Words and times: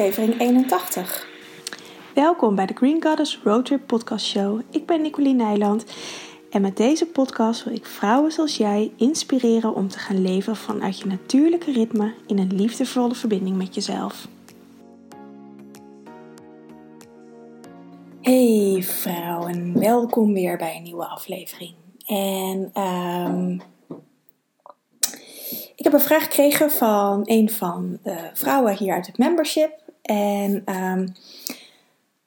aflevering 0.00 0.40
81. 0.40 1.26
Welkom 2.14 2.54
bij 2.54 2.66
de 2.66 2.74
Green 2.74 3.02
Goddess 3.02 3.40
Roadtrip 3.44 3.86
Podcast 3.86 4.26
Show. 4.26 4.60
Ik 4.70 4.86
ben 4.86 5.02
Nicoline 5.02 5.44
Nijland 5.44 5.84
en 6.50 6.62
met 6.62 6.76
deze 6.76 7.06
podcast 7.06 7.64
wil 7.64 7.74
ik 7.74 7.86
vrouwen 7.86 8.32
zoals 8.32 8.56
jij 8.56 8.92
inspireren 8.96 9.74
om 9.74 9.88
te 9.88 9.98
gaan 9.98 10.22
leven 10.22 10.56
vanuit 10.56 10.98
je 10.98 11.06
natuurlijke 11.06 11.72
ritme 11.72 12.14
in 12.26 12.38
een 12.38 12.54
liefdevolle 12.54 13.14
verbinding 13.14 13.56
met 13.56 13.74
jezelf. 13.74 14.28
Hey 18.20 18.82
vrouwen, 18.82 19.78
welkom 19.78 20.32
weer 20.32 20.56
bij 20.56 20.76
een 20.76 20.82
nieuwe 20.82 21.06
aflevering. 21.06 21.74
En 22.06 22.70
ehm, 22.72 23.58
ik 25.80 25.86
heb 25.86 25.94
een 25.94 26.00
vraag 26.00 26.22
gekregen 26.22 26.70
van 26.70 27.22
een 27.24 27.50
van 27.50 27.98
de 28.02 28.30
vrouwen 28.32 28.76
hier 28.76 28.94
uit 28.94 29.06
het 29.06 29.18
membership. 29.18 29.79
En 30.02 30.62
ehm, 30.64 31.08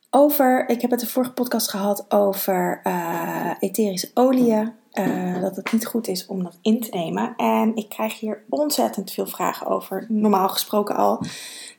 over, 0.10 0.70
ik 0.70 0.82
heb 0.82 0.92
het 0.92 1.00
de 1.00 1.08
vorige 1.08 1.34
podcast 1.34 1.70
gehad 1.70 2.06
over 2.12 2.82
uh, 2.84 3.52
etherische 3.60 4.12
oliën. 4.14 4.74
Uh, 4.94 5.42
dat 5.42 5.56
het 5.56 5.72
niet 5.72 5.86
goed 5.86 6.08
is 6.08 6.26
om 6.26 6.44
dat 6.44 6.58
in 6.62 6.82
te 6.82 6.90
nemen. 6.90 7.34
En 7.36 7.76
ik 7.76 7.90
krijg 7.90 8.20
hier 8.20 8.44
ontzettend 8.50 9.12
veel 9.12 9.28
vragen 9.28 9.68
over. 9.68 10.06
Normaal 10.10 10.50
gesproken 10.50 10.96
al. 10.96 11.26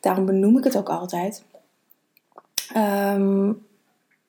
Daarom 0.01 0.27
benoem 0.27 0.59
ik 0.59 0.65
het 0.65 0.77
ook 0.77 0.89
altijd. 0.89 1.45
Um, 2.77 3.67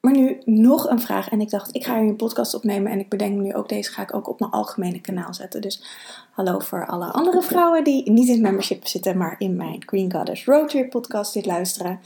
maar 0.06 0.14
nu 0.14 0.38
nog 0.46 0.90
een 0.90 1.02
vraag. 1.02 1.30
En 1.30 1.42
ik 1.42 1.50
dacht, 1.50 1.76
ik 1.76 1.86
ga 1.86 2.00
hier 2.00 2.10
een 2.10 2.16
podcast 2.16 2.54
opnemen. 2.54 2.92
En 2.92 3.00
ik 3.00 3.10
bedenk 3.10 3.42
nu 3.42 3.54
ook 3.54 3.70
deze 3.70 3.92
ga 3.92 4.02
ik 4.02 4.16
ook 4.16 4.30
op 4.30 4.40
mijn 4.40 4.52
algemene 4.52 5.02
kanaal 5.02 5.34
zetten. 5.34 5.62
Dus 5.62 5.84
hallo 6.32 6.60
voor 6.60 6.86
alle 6.86 7.06
andere 7.06 7.42
vrouwen 7.42 7.84
die 7.84 8.12
niet 8.12 8.28
in 8.28 8.42
membership 8.42 8.88
zitten, 8.88 9.18
maar 9.18 9.36
in 9.38 9.56
mijn 9.56 9.84
Green 9.86 10.12
Goddess 10.12 10.46
Roadtrip 10.46 10.90
podcast 10.90 11.34
dit 11.34 11.46
luisteren. 11.46 12.00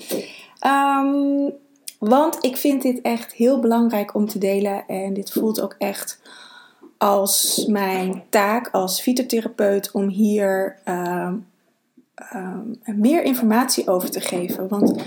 Um, 0.68 1.52
want 2.00 2.38
ik 2.42 2.58
vind 2.58 2.82
dit 2.82 3.02
echt 3.02 3.34
heel 3.34 3.60
belangrijk 3.60 4.16
om 4.16 4.28
te 4.28 4.38
delen. 4.38 4.88
En 4.88 5.14
dit 5.14 5.32
voelt 5.32 5.62
ook 5.62 5.76
echt 5.78 6.22
als 6.98 7.66
mijn 7.68 8.24
taak 8.30 8.70
als 8.72 9.02
fytotherapeut 9.02 9.92
om 9.92 10.08
hier 10.08 10.78
um, 10.86 11.48
um, 12.36 12.80
meer 12.86 13.24
informatie 13.24 13.88
over 13.88 14.12
te 14.12 14.22
geven. 14.22 14.68
Want 14.68 15.04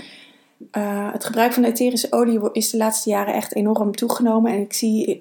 uh, 0.71 1.11
het 1.11 1.25
gebruik 1.25 1.53
van 1.53 1.63
etherische 1.63 2.07
olie 2.11 2.39
is 2.51 2.69
de 2.69 2.77
laatste 2.77 3.09
jaren 3.09 3.33
echt 3.33 3.55
enorm 3.55 3.95
toegenomen. 3.95 4.51
En 4.51 4.59
ik 4.59 4.73
zie 4.73 5.19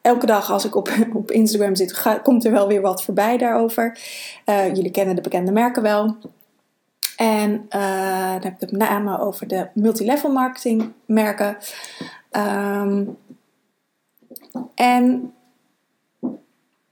elke 0.00 0.26
dag 0.26 0.50
als 0.50 0.64
ik 0.64 0.74
op, 0.74 0.90
op 1.12 1.30
Instagram 1.30 1.74
zit, 1.74 2.20
komt 2.22 2.44
er 2.44 2.52
wel 2.52 2.68
weer 2.68 2.80
wat 2.80 3.02
voorbij 3.02 3.38
daarover. 3.38 3.98
Uh, 4.46 4.74
jullie 4.74 4.90
kennen 4.90 5.14
de 5.14 5.20
bekende 5.20 5.52
merken 5.52 5.82
wel. 5.82 6.16
En 7.16 7.50
uh, 7.50 8.32
dan 8.32 8.42
heb 8.42 8.54
ik 8.54 8.60
het 8.60 8.72
met 8.72 8.88
name 8.88 9.18
over 9.18 9.48
de 9.48 9.68
multilevel 9.74 10.32
marketing 10.32 10.92
merken. 11.06 11.56
Um, 12.30 13.16
en 14.74 15.32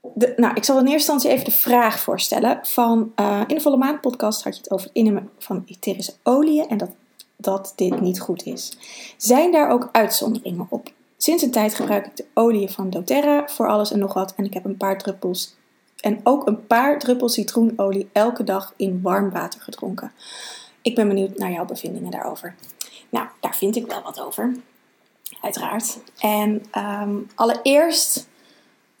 de, 0.01 0.33
nou, 0.35 0.55
ik 0.55 0.63
zal 0.63 0.79
in 0.79 0.81
eerste 0.81 1.11
instantie 1.11 1.29
even 1.29 1.45
de 1.45 1.57
vraag 1.57 1.99
voorstellen. 1.99 2.59
Van, 2.63 3.11
in 3.47 3.55
de 3.55 3.61
Volle 3.61 3.77
Maan 3.77 3.99
podcast 3.99 4.43
had 4.43 4.55
je 4.55 4.61
het 4.61 4.71
over 4.71 4.85
het 4.87 4.95
innemen 4.95 5.29
van 5.37 5.63
etherische 5.65 6.13
oliën 6.23 6.67
en 6.67 6.77
dat, 6.77 6.89
dat 7.43 7.73
dit 7.75 8.01
niet 8.01 8.19
goed 8.19 8.45
is. 8.45 8.77
Zijn 9.17 9.51
daar 9.51 9.69
ook 9.69 9.89
uitzonderingen 9.91 10.67
op? 10.69 10.91
Sinds 11.17 11.43
een 11.43 11.51
tijd 11.51 11.75
gebruik 11.75 12.05
ik 12.05 12.15
de 12.15 12.25
olie 12.33 12.69
van 12.69 12.89
doTERRA 12.89 13.47
voor 13.47 13.67
alles 13.67 13.91
en 13.91 13.99
nog 13.99 14.13
wat. 14.13 14.33
En 14.35 14.45
ik 14.45 14.53
heb 14.53 14.65
een 14.65 14.77
paar 14.77 14.97
druppels 14.97 15.55
en 15.99 16.19
ook 16.23 16.47
een 16.47 16.67
paar 16.67 16.99
druppels 16.99 17.33
citroenolie 17.33 18.09
elke 18.11 18.43
dag 18.43 18.73
in 18.75 19.01
warm 19.01 19.31
water 19.31 19.61
gedronken. 19.61 20.11
Ik 20.81 20.95
ben 20.95 21.07
benieuwd 21.07 21.37
naar 21.37 21.51
jouw 21.51 21.65
bevindingen 21.65 22.11
daarover. 22.11 22.55
Nou, 23.09 23.27
daar 23.39 23.55
vind 23.55 23.75
ik 23.75 23.87
wel 23.87 24.01
wat 24.01 24.21
over. 24.21 24.55
Uiteraard. 25.41 25.97
En 26.19 26.63
um, 26.77 27.27
allereerst 27.35 28.27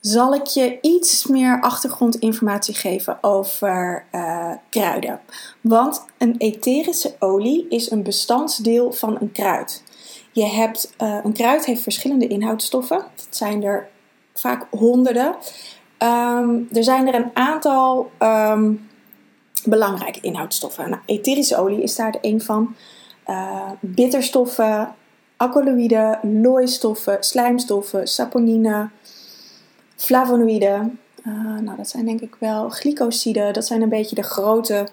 zal 0.05 0.33
ik 0.33 0.45
je 0.45 0.77
iets 0.81 1.27
meer 1.27 1.61
achtergrondinformatie 1.61 2.75
geven 2.75 3.17
over 3.21 4.05
uh, 4.11 4.51
kruiden. 4.69 5.19
Want 5.61 6.05
een 6.17 6.35
etherische 6.37 7.15
olie 7.19 7.65
is 7.69 7.91
een 7.91 8.03
bestandsdeel 8.03 8.91
van 8.91 9.17
een 9.19 9.31
kruid. 9.31 9.83
Je 10.31 10.45
hebt, 10.45 10.93
uh, 11.01 11.19
een 11.23 11.33
kruid 11.33 11.65
heeft 11.65 11.81
verschillende 11.81 12.27
inhoudstoffen. 12.27 12.97
Dat 12.97 13.27
zijn 13.29 13.63
er 13.63 13.89
vaak 14.33 14.67
honderden. 14.69 15.35
Um, 15.99 16.67
er 16.71 16.83
zijn 16.83 17.07
er 17.07 17.15
een 17.15 17.31
aantal 17.33 18.11
um, 18.19 18.89
belangrijke 19.65 20.21
inhoudstoffen. 20.21 20.89
Nou, 20.89 21.01
etherische 21.05 21.57
olie 21.57 21.81
is 21.81 21.95
daar 21.95 22.15
een 22.21 22.41
van. 22.41 22.75
Uh, 23.27 23.71
bitterstoffen, 23.79 24.95
alkaloïden, 25.37 26.19
looistoffen, 26.41 27.17
slijmstoffen, 27.19 28.07
saponine, 28.07 28.89
flavonoïden. 29.95 30.99
Uh, 31.27 31.59
nou, 31.59 31.77
dat 31.77 31.89
zijn 31.89 32.05
denk 32.05 32.21
ik 32.21 32.35
wel 32.39 32.69
glycosiden. 32.69 33.53
Dat 33.53 33.65
zijn 33.65 33.81
een 33.81 33.89
beetje 33.89 34.15
de 34.15 34.23
grote 34.23 34.87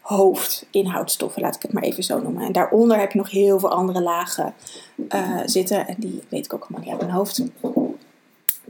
hoofdinhoudstoffen, 0.00 1.42
laat 1.42 1.54
ik 1.54 1.62
het 1.62 1.72
maar 1.72 1.82
even 1.82 2.02
zo 2.02 2.20
noemen. 2.20 2.44
En 2.44 2.52
daaronder 2.52 2.98
heb 2.98 3.12
je 3.12 3.18
nog 3.18 3.30
heel 3.30 3.58
veel 3.58 3.70
andere 3.70 4.02
lagen 4.02 4.54
uh, 5.14 5.40
zitten. 5.44 5.86
En 5.86 5.94
die 5.98 6.22
weet 6.28 6.44
ik 6.44 6.54
ook 6.54 6.60
allemaal 6.60 6.80
niet 6.80 6.90
uit 6.90 7.00
mijn 7.00 7.12
hoofd. 7.12 7.42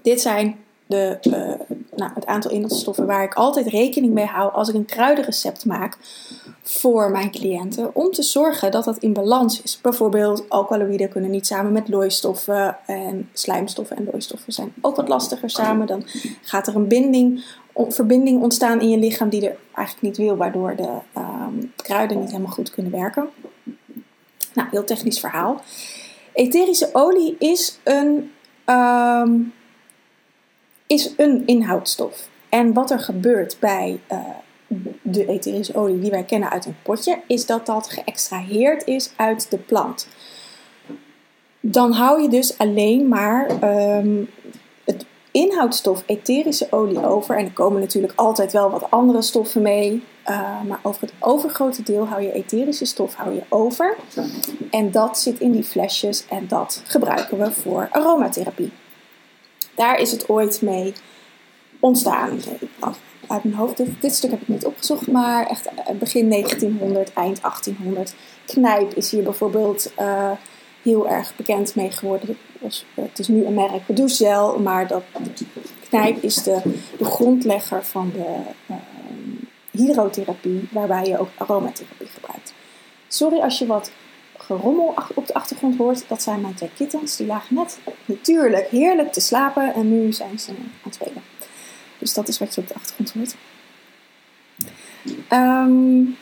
Dit 0.03 0.20
zijn 0.20 0.58
de, 0.86 1.19
uh, 1.22 1.76
nou, 1.97 2.10
het 2.14 2.26
aantal 2.26 2.50
inhoudstoffen 2.50 3.06
waar 3.06 3.22
ik 3.22 3.34
altijd 3.34 3.66
rekening 3.66 4.12
mee 4.12 4.25
hou 4.25 4.52
als 4.52 4.69
ik 4.69 4.75
een 4.75 4.84
kruidenrecept 4.84 5.64
maak 5.64 5.98
voor 6.62 7.10
mijn 7.10 7.31
cliënten. 7.31 7.94
Om 7.94 8.10
te 8.10 8.22
zorgen 8.22 8.71
dat 8.71 8.84
dat 8.84 8.98
in 8.98 9.12
balans 9.12 9.62
is. 9.62 9.81
Bijvoorbeeld 9.81 10.48
alkaloïden 10.48 11.09
kunnen 11.09 11.31
niet 11.31 11.47
samen 11.47 11.72
met 11.72 11.88
looistoffen 11.88 12.76
en 12.87 13.28
slijmstoffen 13.32 13.97
en 13.97 14.09
looistoffen 14.10 14.53
zijn 14.53 14.72
ook 14.81 14.97
wat 14.97 15.09
lastiger 15.09 15.50
samen. 15.50 15.87
Dan 15.87 16.04
gaat 16.43 16.66
er 16.66 16.76
een 16.76 16.88
binding, 16.88 17.44
verbinding 17.75 18.43
ontstaan 18.43 18.81
in 18.81 18.88
je 18.88 18.99
lichaam 18.99 19.28
die 19.28 19.49
er 19.49 19.56
eigenlijk 19.75 20.06
niet 20.06 20.26
wil, 20.26 20.37
waardoor 20.37 20.76
de 20.76 20.99
um, 21.16 21.72
kruiden 21.76 22.20
niet 22.20 22.31
helemaal 22.31 22.53
goed 22.53 22.70
kunnen 22.70 22.93
werken. 22.93 23.28
Nou, 24.54 24.69
heel 24.70 24.84
technisch 24.84 25.20
verhaal. 25.20 25.60
Etherische 26.32 26.91
olie 26.93 27.37
is 27.38 27.78
een 27.84 28.32
um, 28.66 29.53
is 30.87 31.15
een 31.16 31.47
inhoudstof. 31.47 32.28
En 32.49 32.72
wat 32.72 32.91
er 32.91 32.99
gebeurt 32.99 33.56
bij 33.60 34.00
uh, 34.12 34.19
de 35.03 35.26
etherische 35.26 35.75
olie 35.75 35.98
die 35.98 36.10
wij 36.10 36.25
kennen 36.25 36.50
uit 36.50 36.66
een 36.66 36.76
potje, 36.82 37.19
is 37.26 37.47
dat 37.47 37.66
dat 37.66 37.91
geëxtraheerd 37.91 38.86
is 38.86 39.10
uit 39.16 39.50
de 39.50 39.58
plant. 39.58 40.08
Dan 41.60 41.92
hou 41.92 42.22
je 42.22 42.28
dus 42.28 42.58
alleen 42.58 43.08
maar 43.08 43.50
um, 43.98 44.31
het 44.84 45.04
inhoudstof 45.31 46.03
etherische 46.06 46.66
olie 46.70 47.06
over. 47.06 47.36
En 47.36 47.44
er 47.44 47.53
komen 47.53 47.81
natuurlijk 47.81 48.12
altijd 48.16 48.53
wel 48.53 48.70
wat 48.70 48.91
andere 48.91 49.22
stoffen 49.22 49.62
mee. 49.62 50.03
Uh, 50.26 50.62
maar 50.62 50.81
over 50.82 51.00
het 51.00 51.12
overgrote 51.19 51.82
deel 51.82 52.06
hou 52.06 52.22
je 52.22 52.32
etherische 52.32 52.84
stof 52.84 53.14
hou 53.14 53.34
je 53.34 53.42
over. 53.48 53.97
En 54.70 54.91
dat 54.91 55.19
zit 55.19 55.41
in 55.41 55.52
die 55.52 55.64
flesjes 55.64 56.26
en 56.28 56.48
dat 56.48 56.82
gebruiken 56.87 57.38
we 57.38 57.52
voor 57.52 57.88
aromatherapie. 57.91 58.72
Daar 59.75 59.98
is 59.98 60.12
het 60.12 60.28
ooit 60.28 60.62
mee 60.62 60.92
ontstaan. 61.81 62.41
Uit 63.31 63.45
mijn 63.45 63.57
hoofd, 63.57 63.77
dit, 64.01 64.15
stuk 64.15 64.31
heb 64.31 64.41
ik 64.41 64.49
niet 64.49 64.67
opgezocht, 64.67 65.07
maar 65.07 65.47
echt 65.47 65.67
eh, 65.67 65.95
begin 65.95 66.31
1900, 66.31 67.13
eind 67.13 67.41
1800. 67.41 68.15
Knijp 68.47 68.95
is 68.95 69.11
hier 69.11 69.23
bijvoorbeeld 69.23 69.93
uh, 70.01 70.31
heel 70.83 71.09
erg 71.09 71.37
bekend 71.37 71.75
mee 71.75 71.91
geworden. 71.91 72.37
Het 72.95 73.19
is 73.19 73.29
nu 73.29 73.45
een 73.45 73.55
merk 73.55 73.83
Doucegel, 73.87 74.59
maar 74.59 74.87
dat, 74.87 75.03
Knijp 75.89 76.23
is 76.23 76.43
de, 76.43 76.61
de 76.99 77.05
grondlegger 77.05 77.85
van 77.85 78.11
de 78.15 78.37
uh, 78.71 78.77
hydrotherapie, 79.71 80.69
waarbij 80.73 81.05
je 81.05 81.19
ook 81.19 81.29
aromatherapie 81.37 82.07
gebruikt. 82.07 82.53
Sorry 83.09 83.41
als 83.41 83.59
je 83.59 83.67
wat 83.67 83.91
gerommel 84.37 84.94
op 85.15 85.26
de 85.26 85.35
achtergrond 85.35 85.76
hoort, 85.76 86.05
dat 86.09 86.23
zijn 86.23 86.41
mijn 86.41 86.55
twee 86.55 86.71
kittens. 86.76 87.17
Die 87.17 87.26
lagen 87.26 87.55
net 87.55 87.79
natuurlijk 88.05 88.69
heerlijk 88.69 89.12
te 89.12 89.21
slapen 89.21 89.75
en 89.75 89.88
nu 89.88 90.12
zijn 90.12 90.38
ze 90.38 90.50
aan 90.50 90.73
het 90.83 90.94
spelen. 90.94 91.19
Dus 92.00 92.14
dat 92.14 92.29
is 92.29 92.38
wat 92.38 92.55
je 92.55 92.61
op 92.61 92.69
de 92.69 92.75
achtergrond 92.75 93.12
hoort. 93.12 93.35
Um, 95.32 96.17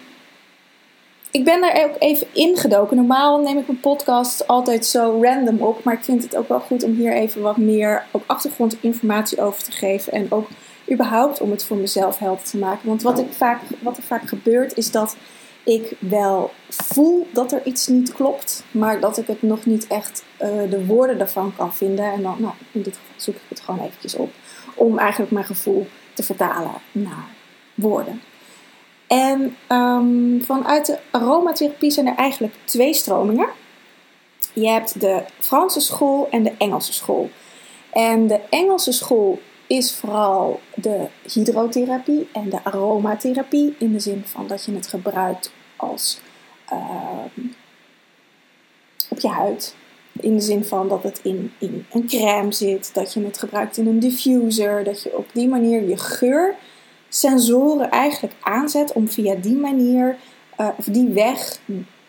ik 1.30 1.44
ben 1.44 1.60
daar 1.60 1.84
ook 1.84 1.96
even 1.98 2.26
ingedoken. 2.32 2.96
Normaal 2.96 3.40
neem 3.40 3.58
ik 3.58 3.66
mijn 3.66 3.80
podcast 3.80 4.46
altijd 4.46 4.86
zo 4.86 5.19
random 5.22 5.60
op. 5.60 5.84
Maar 5.84 5.94
ik 5.94 6.04
vind 6.04 6.22
het 6.22 6.36
ook 6.36 6.48
wel 6.48 6.60
goed 6.60 6.82
om 6.82 6.94
hier 6.94 7.12
even 7.12 7.42
wat 7.42 7.56
meer 7.56 8.06
ook 8.10 8.22
achtergrondinformatie 8.26 9.40
over 9.40 9.62
te 9.62 9.72
geven. 9.72 10.12
En 10.12 10.26
ook 10.30 10.48
überhaupt 10.92 11.40
om 11.40 11.50
het 11.50 11.64
voor 11.64 11.76
mezelf 11.76 12.19
helder 12.19 12.44
te 12.44 12.58
maken. 12.58 12.88
Want 12.88 13.02
wat, 13.02 13.19
ik 13.19 13.32
vaak, 13.32 13.60
wat 13.80 13.96
er 13.96 14.02
vaak 14.02 14.28
gebeurt 14.28 14.76
is 14.76 14.90
dat 14.90 15.16
ik 15.62 15.96
wel 15.98 16.50
voel 16.69 17.26
dat 17.32 17.52
er 17.52 17.60
iets 17.64 17.86
niet 17.86 18.12
klopt, 18.12 18.64
maar 18.70 19.00
dat 19.00 19.19
ik 19.19 19.26
het 19.26 19.42
nog 19.42 19.66
niet 19.66 19.86
echt 19.86 20.25
uh, 20.42 20.48
de 20.70 20.86
woorden 20.86 21.19
daarvan 21.19 21.52
kan 21.56 21.75
vinden. 21.75 22.12
En 22.12 22.22
dan, 22.22 22.36
nou, 22.38 22.54
in 22.72 22.82
dit 22.82 22.96
geval 22.96 23.14
zoek 23.16 23.34
ik 23.34 23.42
het 23.48 23.60
gewoon 23.60 23.84
eventjes 23.84 24.14
op, 24.14 24.30
om 24.78 24.98
eigenlijk 24.98 25.32
mijn 25.32 25.44
gevoel 25.44 25.86
te 26.14 26.22
vertalen 26.22 26.75
naar 26.92 27.26
woorden. 27.75 28.22
En 29.06 29.56
ehm, 29.66 30.40
vanuit 30.40 30.86
de 30.86 30.98
aromatherapie 31.10 31.90
zijn 31.90 32.06
er 32.06 32.16
eigenlijk 32.16 32.54
twee 32.64 32.94
stromingen. 32.94 33.48
Je 34.52 34.69
hebt 34.69 35.00
de 35.00 35.22
Franse 35.38 35.80
school 35.80 36.28
en 36.30 36.42
de 36.42 36.52
Engelse 36.58 36.92
school. 36.92 37.30
En 37.92 38.26
de 38.26 38.40
Engelse 38.50 38.92
school 38.92 39.40
is 39.66 39.94
vooral 39.94 40.60
de 40.75 41.06
hydrotherapie 41.32 42.28
en 42.32 42.48
de 42.48 42.64
aromatherapie. 42.64 43.76
In 43.78 43.92
de 43.92 44.00
zin 44.00 44.22
van 44.26 44.46
dat 44.46 44.64
je 44.64 44.75
het 44.75 44.86
gebruikt 44.86 45.52
als 45.76 46.20
ehm, 46.69 47.46
op 49.08 49.19
je 49.19 49.28
huid. 49.28 49.75
In 50.20 50.34
de 50.34 50.40
zin 50.40 50.64
van 50.64 50.88
dat 50.88 51.02
het 51.02 51.20
in, 51.22 51.52
in 51.58 51.86
een 51.92 52.06
crème 52.06 52.52
zit, 52.52 52.90
dat 52.94 53.12
je 53.12 53.24
het 53.24 53.38
gebruikt 53.38 53.76
in 53.76 53.86
een 53.86 53.98
diffuser, 53.98 54.84
dat 54.84 55.02
je 55.02 55.16
op 55.16 55.28
die 55.32 55.48
manier 55.48 55.88
je 55.88 55.96
geursensoren 55.96 57.90
eigenlijk 57.90 58.34
aanzet 58.40 58.92
om 58.92 59.08
via 59.08 59.34
die 59.34 59.56
manier 59.56 60.16
uh, 60.60 60.68
of 60.76 60.84
die 60.84 61.08
weg 61.08 61.60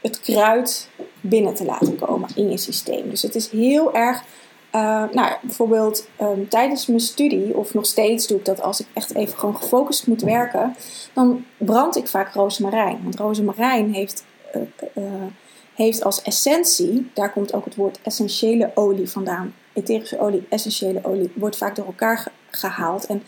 het 0.01 0.19
kruid 0.19 0.89
binnen 1.21 1.55
te 1.55 1.65
laten 1.65 1.95
komen 1.95 2.29
in 2.35 2.49
je 2.49 2.57
systeem. 2.57 3.09
Dus 3.09 3.21
het 3.21 3.35
is 3.35 3.49
heel 3.49 3.93
erg 3.93 4.23
uh, 4.75 5.03
nou, 5.11 5.33
bijvoorbeeld 5.41 6.07
um, 6.21 6.49
tijdens 6.49 6.85
mijn 6.85 6.99
studie, 6.99 7.57
of 7.57 7.73
nog 7.73 7.85
steeds 7.85 8.27
doe 8.27 8.37
ik 8.37 8.45
dat 8.45 8.61
als 8.61 8.79
ik 8.79 8.87
echt 8.93 9.15
even 9.15 9.37
gewoon 9.37 9.57
gefocust 9.57 10.07
moet 10.07 10.21
werken, 10.21 10.75
dan 11.13 11.45
brand 11.57 11.97
ik 11.97 12.07
vaak 12.07 12.33
rozemarijn. 12.33 12.99
Want 13.03 13.15
rozemarijn 13.15 13.93
heeft, 13.93 14.23
uh, 14.55 15.03
heeft 15.83 16.03
als 16.03 16.21
essentie, 16.21 17.09
daar 17.13 17.31
komt 17.31 17.53
ook 17.53 17.65
het 17.65 17.75
woord 17.75 17.99
essentiële 18.01 18.71
olie 18.75 19.09
vandaan. 19.09 19.53
Etherische 19.73 20.19
olie, 20.19 20.45
essentiële 20.49 20.99
olie, 21.03 21.31
wordt 21.35 21.57
vaak 21.57 21.75
door 21.75 21.85
elkaar 21.85 22.31
gehaald. 22.49 23.05
En 23.05 23.23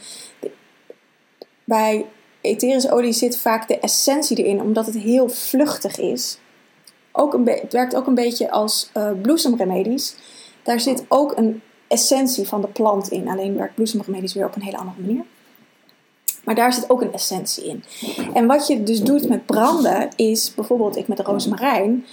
bij 1.64 2.06
etherische 2.42 2.92
olie 2.92 3.14
zit 3.14 3.38
vaak 3.38 3.68
de 3.68 3.80
essentie 3.80 4.38
erin, 4.38 4.62
omdat 4.62 4.86
het 4.86 4.98
heel 4.98 5.30
vluchtig 5.30 5.98
is. 5.98 6.38
Ook 7.12 7.34
een 7.34 7.48
het 7.48 7.74
werkt 7.74 7.96
ook 7.96 8.08
een 8.08 8.16
beetje 8.16 8.52
als 8.52 8.92
bloesemremedies. 9.22 10.16
Daar 10.64 10.80
zit 10.80 11.06
ook 11.08 11.38
een 11.38 11.62
essentie 11.88 12.48
van 12.48 12.62
de 12.62 12.68
plant 12.68 13.10
in. 13.10 13.28
Alleen 13.28 13.56
werkt 13.56 13.76
bloesemremedies 13.76 14.34
weer 14.34 14.46
op 14.46 14.56
een 14.56 14.62
hele 14.62 14.78
andere 14.78 15.02
manier. 15.02 15.24
Maar 16.44 16.56
daar 16.56 16.74
zit 16.74 16.90
ook 16.90 17.02
een 17.02 17.14
essentie 17.14 17.66
in. 17.66 17.84
En 18.34 18.46
wat 18.46 18.68
je 18.68 18.84
dus 18.84 19.02
doet 19.02 19.30
met 19.30 19.46
branden 19.46 20.10
is 20.16 20.54
bijvoorbeeld 20.56 20.96
ik 20.96 21.08
met 21.08 21.18
de 21.18 21.24
rozemarijn. 21.24 22.06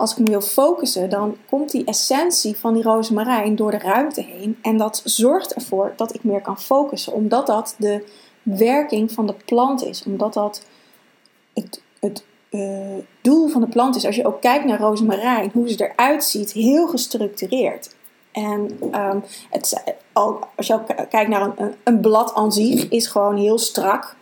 Als 0.00 0.12
ik 0.12 0.18
me 0.18 0.30
wil 0.30 0.40
focussen, 0.40 1.10
dan 1.10 1.36
komt 1.48 1.70
die 1.70 1.84
essentie 1.84 2.56
van 2.56 2.74
die 2.74 2.82
rozemarijn 2.82 3.56
door 3.56 3.70
de 3.70 3.78
ruimte 3.78 4.22
heen. 4.22 4.58
En 4.62 4.76
dat 4.76 5.02
zorgt 5.04 5.54
ervoor 5.54 5.92
dat 5.96 6.14
ik 6.14 6.24
meer 6.24 6.40
kan 6.40 6.60
focussen. 6.60 7.12
Omdat 7.12 7.46
dat 7.46 7.74
de 7.78 8.04
werking 8.42 9.12
van 9.12 9.26
de 9.26 9.34
plant 9.44 9.84
is. 9.84 10.02
Omdat 10.06 10.34
dat 10.34 10.64
het, 11.54 11.82
het 12.00 12.24
uh, 12.50 12.96
doel 13.20 13.48
van 13.48 13.60
de 13.60 13.66
plant 13.68 13.96
is, 13.96 14.06
als 14.06 14.16
je 14.16 14.26
ook 14.26 14.40
kijkt 14.40 14.64
naar 14.64 14.80
rozemarijn, 14.80 15.50
hoe 15.52 15.68
ze 15.68 15.90
eruit 15.90 16.24
ziet, 16.24 16.52
heel 16.52 16.88
gestructureerd. 16.88 17.94
En 18.32 18.78
um, 18.94 19.22
het, 19.50 19.82
als 20.56 20.66
je 20.66 20.74
ook 20.74 20.86
kijkt 21.08 21.28
naar 21.28 21.42
een, 21.42 21.74
een, 21.84 22.00
blad 22.00 22.34
aan 22.34 22.52
zich, 22.52 22.88
is 22.88 23.06
gewoon 23.06 23.36
heel 23.36 23.58
strak, 23.58 24.16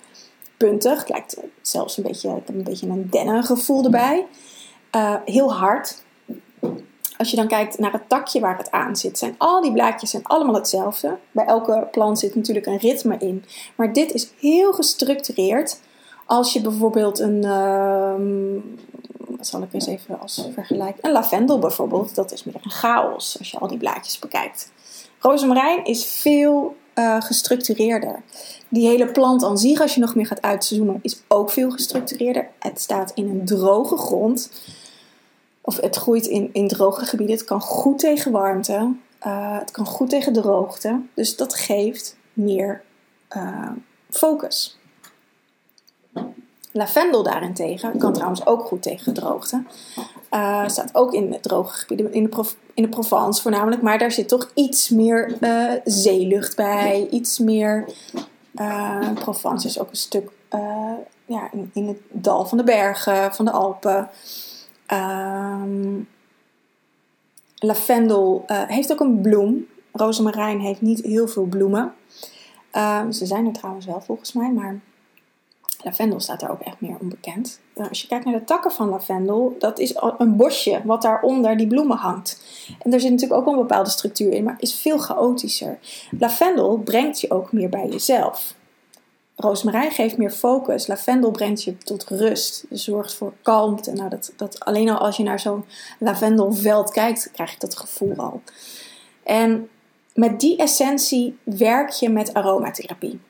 puntig. 0.57 0.99
Het 0.99 1.09
lijkt 1.09 1.37
zelfs 1.63 1.97
een 1.97 2.03
beetje, 2.03 2.43
een 2.47 2.63
beetje 2.63 2.89
een 2.89 3.07
dennengevoel 3.11 3.85
erbij. 3.85 4.27
Uh, 4.97 5.15
heel 5.25 5.55
hard. 5.55 6.03
Als 7.17 7.31
je 7.31 7.37
dan 7.37 7.49
kijkt 7.49 7.79
naar 7.79 7.93
het 7.93 8.09
takje 8.09 8.41
waar 8.41 8.57
het 8.57 8.71
aan 8.71 8.97
zit, 8.97 9.19
zijn 9.19 9.35
al 9.39 9.63
die 9.63 9.73
blaadjes 9.73 10.11
zijn 10.11 10.25
allemaal 10.25 10.55
hetzelfde. 10.55 11.17
Bij 11.31 11.45
elke 11.45 11.89
plant 11.91 12.19
zit 12.19 12.35
natuurlijk 12.35 12.67
een 12.67 12.79
ritme 12.79 13.17
in. 13.19 13.45
Maar 13.75 13.93
dit 13.93 14.13
is 14.13 14.33
heel 14.41 14.73
gestructureerd. 14.73 15.81
Als 16.27 16.53
je 16.53 16.61
bijvoorbeeld 16.61 17.19
een, 17.19 17.45
uh, 17.45 18.15
wat 19.37 19.47
zal 19.47 19.63
ik 19.63 19.73
eens 19.73 19.87
even 19.87 20.21
als 20.21 20.49
vergelijk, 20.53 20.97
een 21.01 21.13
lavendel 21.13 21.59
bijvoorbeeld, 21.59 22.15
dat 22.15 22.33
is 22.33 22.45
meer 22.45 22.55
een 22.63 22.71
chaos 22.71 23.39
als 23.39 23.51
je 23.51 23.59
al 23.59 23.69
die 23.69 23.79
blaadjes 23.79 24.19
bekijkt. 24.19 24.73
Rozemarijn 25.19 25.85
is 25.85 26.07
veel 26.07 26.77
uh, 26.99 27.21
gestructureerder. 27.21 28.23
Die 28.69 28.89
hele 28.89 29.13
plant 29.13 29.43
aan 29.45 29.51
als 29.81 29.95
je 29.95 30.01
nog 30.01 30.15
meer 30.15 30.27
gaat 30.27 30.43
uitzoomen, 30.43 30.99
is 31.03 31.23
ook 31.29 31.51
veel 31.51 31.71
gestructureerder. 31.71 32.49
Het 32.59 32.81
staat 32.81 33.13
in 33.15 33.29
een 33.29 33.45
droge 33.45 33.97
grond. 33.97 34.51
Of 35.61 35.81
het 35.81 35.97
groeit 35.97 36.27
in, 36.27 36.51
in 36.53 36.69
droge 36.69 37.05
gebieden. 37.05 37.37
Het 37.37 37.45
kan 37.45 37.61
goed 37.61 37.99
tegen 37.99 38.33
warmte. 38.33 38.95
Uh, 39.27 39.59
het 39.59 39.71
kan 39.71 39.87
goed 39.87 40.11
tegen 40.11 40.33
droogte. 40.33 41.01
Dus 41.15 41.37
dat 41.37 41.55
geeft 41.55 42.17
meer 42.33 42.83
uh, 43.37 43.71
focus. 44.11 44.79
Lavendel 46.79 47.23
daarentegen 47.23 47.99
kan 47.99 48.13
trouwens 48.13 48.47
ook 48.47 48.63
goed 48.63 48.83
tegen 48.83 49.15
droogte. 49.15 49.63
Uh, 50.31 50.69
staat 50.69 50.95
ook 50.95 51.13
in 51.13 51.37
droge 51.41 51.79
gebieden, 51.79 52.13
in 52.13 52.25
de, 52.25 52.45
in 52.75 52.83
de 52.83 52.89
Provence 52.89 53.43
voornamelijk. 53.43 53.83
Maar 53.83 53.99
daar 53.99 54.13
zit 54.13 54.29
toch 54.29 54.51
iets 54.55 54.89
meer 54.89 55.37
uh, 55.41 55.73
zeelucht 55.85 56.57
bij. 56.57 57.09
Iets 57.11 57.39
meer. 57.39 57.89
Uh, 58.55 59.13
Provence 59.15 59.67
is 59.67 59.81
ook 59.81 59.91
een 59.91 59.97
stuk 59.97 60.31
ja, 61.27 61.49
in, 61.53 61.71
in, 61.75 61.89
het 61.89 61.99
dal 62.11 62.47
van 62.47 62.59
de 62.59 62.65
bergen, 62.65 63.35
van 63.35 63.45
de 63.45 63.51
Alpen. 63.51 64.09
Um, 64.93 66.09
lavendel 67.57 68.45
heeft 68.47 68.93
ook 68.93 69.01
een 69.01 69.21
bloem. 69.21 69.67
Rozemarijn 69.93 70.61
heeft 70.61 70.81
niet 70.81 71.03
heel 71.03 71.29
veel 71.29 71.45
bloemen. 71.45 71.95
Ehm, 72.71 73.11
ze 73.11 73.27
zijn 73.27 73.47
er 73.47 73.53
trouwens 73.53 73.87
wel 73.87 74.01
volgens 74.01 74.33
mij, 74.33 74.53
maar 74.53 74.81
Lavendel 75.85 76.21
staat 76.21 76.43
er 76.43 76.51
ook 76.51 76.61
echt 76.61 76.81
meer 76.81 76.97
onbekend. 77.01 77.61
Nou, 77.75 77.89
als 77.89 78.01
je 78.01 78.09
kijkt 78.09 78.25
naar 78.25 78.39
de 78.39 78.45
takken 78.45 78.73
van 78.73 78.89
lavendel, 78.89 79.57
dat 79.59 79.79
is 79.79 79.95
een 80.19 80.37
bosje 80.37 80.83
wat 80.85 81.03
daaronder 81.03 81.57
die 81.57 81.67
bloemen 81.67 81.97
hangt. 81.97 82.43
En 82.83 82.91
daar 82.91 83.01
zit 83.01 83.11
natuurlijk 83.11 83.41
ook 83.41 83.47
een 83.47 83.61
bepaalde 83.61 83.91
structuur 83.91 84.33
in, 84.33 84.45
maar 84.45 84.57
is 84.59 84.75
veel 84.75 84.99
chaotischer. 84.99 85.79
Lavendel 86.19 86.79
brengt 86.79 87.21
je 87.21 87.31
ook 87.31 87.53
meer 87.53 87.69
bij 87.69 87.89
jezelf. 87.89 88.55
Rozemarijn 89.37 89.91
geeft 89.91 90.17
meer 90.17 90.31
focus. 90.31 90.87
Lavendel 90.87 91.31
brengt 91.31 91.63
je 91.63 91.79
tot 91.79 92.05
rust. 92.09 92.65
Dus 92.69 92.85
zorgt 92.85 93.15
voor 93.15 93.33
kalmte. 93.43 93.93
Nou, 93.93 94.09
dat, 94.09 94.33
dat, 94.37 94.61
alleen 94.61 94.89
al 94.89 94.99
als 94.99 95.17
je 95.17 95.23
naar 95.23 95.41
zo'n 95.41 95.65
lavendelveld 95.99 96.91
kijkt, 96.91 97.31
krijg 97.33 97.53
ik 97.53 97.61
dat 97.61 97.77
gevoel 97.77 98.17
al. 98.17 98.43
En 99.23 99.69
met 100.15 100.41
die 100.41 100.57
essentie 100.57 101.39
werk 101.43 101.91
je 101.91 102.09
met 102.09 102.35
aromatherapie. 102.35 103.21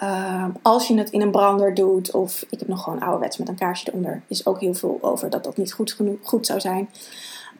Ehm, 0.00 0.50
als 0.62 0.88
je 0.88 0.98
het 0.98 1.10
in 1.10 1.20
een 1.20 1.30
brander 1.30 1.74
doet, 1.74 2.10
of 2.10 2.44
ik 2.50 2.58
heb 2.58 2.68
nog 2.68 2.82
gewoon 2.82 3.00
ouderwets 3.00 3.36
met 3.36 3.48
een 3.48 3.54
kaarsje 3.54 3.88
eronder, 3.88 4.22
is 4.26 4.46
ook 4.46 4.60
heel 4.60 4.74
veel 4.74 4.98
over 5.00 5.30
dat 5.30 5.44
dat 5.44 5.56
niet 5.56 5.72
goed, 5.72 5.92
genoeg, 5.92 6.18
goed 6.22 6.46
zou 6.46 6.60
zijn. 6.60 6.90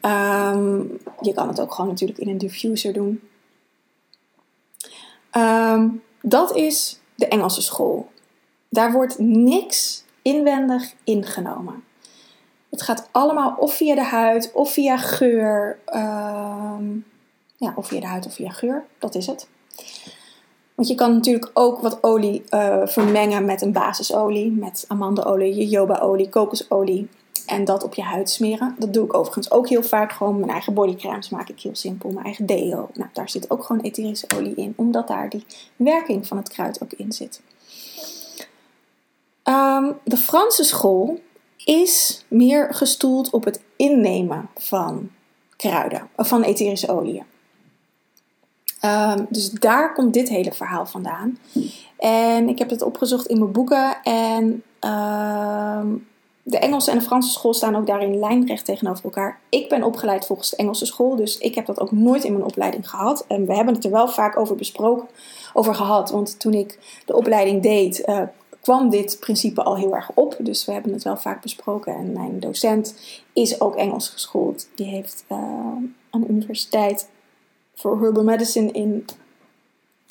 Ehm, 0.01 0.79
je 1.21 1.33
kan 1.33 1.47
het 1.47 1.61
ook 1.61 1.73
gewoon 1.73 1.89
natuurlijk 1.89 2.19
in 2.19 2.29
een 2.29 2.37
diffuser 2.37 2.93
doen. 2.93 3.21
Ehm, 5.31 5.87
dat 6.21 6.55
is 6.55 6.99
de 7.15 7.27
Engelse 7.27 7.61
school. 7.61 8.09
Daar 8.69 8.91
wordt 8.91 9.19
niks 9.19 10.03
inwendig 10.21 10.93
ingenomen. 11.03 11.83
Het 12.69 12.81
gaat 12.81 13.09
allemaal 13.11 13.55
of 13.59 13.73
via 13.73 13.95
de 13.95 14.03
huid 14.03 14.51
of 14.53 14.71
via 14.71 14.97
geur. 14.97 15.79
ja, 17.57 17.73
of 17.75 17.87
via 17.87 17.99
de 17.99 18.07
huid 18.07 18.25
of 18.25 18.33
via 18.33 18.49
geur. 18.49 18.85
Dat 18.99 19.15
is 19.15 19.27
het. 19.27 19.47
Want 20.75 20.87
je 20.87 20.95
kan 20.95 21.13
natuurlijk 21.13 21.51
ook 21.53 21.81
wat 21.81 22.03
olie 22.03 22.43
uh, 22.49 22.81
vermengen 22.85 23.45
met 23.45 23.61
een 23.61 23.71
basisolie, 23.71 24.51
met 24.51 24.85
amandelolie, 24.87 25.67
jojobaolie, 25.67 26.29
kokosolie. 26.29 27.07
En 27.45 27.65
dat 27.65 27.83
op 27.83 27.93
je 27.93 28.01
huid 28.01 28.29
smeren. 28.29 28.75
Dat 28.79 28.93
doe 28.93 29.05
ik 29.05 29.13
overigens 29.13 29.51
ook 29.51 29.69
heel 29.69 29.83
vaak. 29.83 30.11
Gewoon 30.11 30.39
mijn 30.39 30.51
eigen 30.51 30.73
bodycremes 30.73 31.29
maak 31.29 31.49
ik 31.49 31.59
heel 31.59 31.75
simpel. 31.75 32.09
Mijn 32.09 32.25
eigen 32.25 32.45
deo. 32.45 32.89
Nou, 32.93 33.09
daar 33.13 33.29
zit 33.29 33.49
ook 33.49 33.63
gewoon 33.63 33.81
etherische 33.81 34.27
olie 34.37 34.55
in. 34.55 34.73
Omdat 34.75 35.07
daar 35.07 35.29
die 35.29 35.45
werking 35.75 36.27
van 36.27 36.37
het 36.37 36.49
kruid 36.49 36.83
ook 36.83 36.93
in 36.93 37.11
zit. 37.11 37.41
Um, 39.43 39.97
de 40.03 40.17
Franse 40.17 40.63
school 40.63 41.19
is 41.65 42.25
meer 42.27 42.73
gestoeld 42.73 43.29
op 43.29 43.43
het 43.43 43.61
innemen 43.75 44.49
van 44.55 45.09
kruiden. 45.55 46.09
Van 46.17 46.43
etherische 46.43 46.91
oliën. 46.91 47.23
Um, 48.85 49.25
dus 49.29 49.51
daar 49.51 49.93
komt 49.93 50.13
dit 50.13 50.29
hele 50.29 50.51
verhaal 50.51 50.85
vandaan. 50.85 51.37
En 51.97 52.49
ik 52.49 52.59
heb 52.59 52.69
het 52.69 52.81
opgezocht 52.81 53.25
in 53.25 53.39
mijn 53.39 53.51
boeken. 53.51 53.97
En 54.03 54.43
um, 54.79 56.07
de 56.43 56.59
Engelse 56.59 56.91
en 56.91 56.97
de 56.97 57.03
Franse 57.03 57.31
school 57.31 57.53
staan 57.53 57.75
ook 57.75 57.87
daarin 57.87 58.19
lijnrecht 58.19 58.65
tegenover 58.65 59.03
elkaar. 59.03 59.39
Ik 59.49 59.69
ben 59.69 59.83
opgeleid 59.83 60.25
volgens 60.25 60.49
de 60.49 60.55
Engelse 60.55 60.85
school, 60.85 61.15
dus 61.15 61.37
ik 61.37 61.55
heb 61.55 61.65
dat 61.65 61.79
ook 61.79 61.91
nooit 61.91 62.23
in 62.23 62.31
mijn 62.31 62.45
opleiding 62.45 62.89
gehad. 62.89 63.25
En 63.27 63.45
we 63.45 63.55
hebben 63.55 63.73
het 63.73 63.85
er 63.85 63.91
wel 63.91 64.07
vaak 64.07 64.37
over 64.37 64.55
besproken, 64.55 65.07
over 65.53 65.75
gehad. 65.75 66.11
Want 66.11 66.39
toen 66.39 66.53
ik 66.53 67.01
de 67.05 67.15
opleiding 67.15 67.61
deed, 67.61 68.03
uh, 68.05 68.21
kwam 68.61 68.89
dit 68.89 69.17
principe 69.19 69.63
al 69.63 69.75
heel 69.75 69.95
erg 69.95 70.11
op. 70.13 70.35
Dus 70.39 70.65
we 70.65 70.71
hebben 70.71 70.93
het 70.93 71.03
wel 71.03 71.17
vaak 71.17 71.41
besproken. 71.41 71.95
En 71.95 72.11
mijn 72.11 72.39
docent 72.39 72.95
is 73.33 73.61
ook 73.61 73.75
Engels 73.75 74.09
geschoold. 74.09 74.67
Die 74.75 74.87
heeft 74.87 75.25
uh, 75.31 75.37
aan 76.09 76.21
de 76.21 76.27
universiteit 76.27 77.09
voor 77.75 78.01
herbal 78.01 78.23
medicine 78.23 78.71
in 78.71 79.05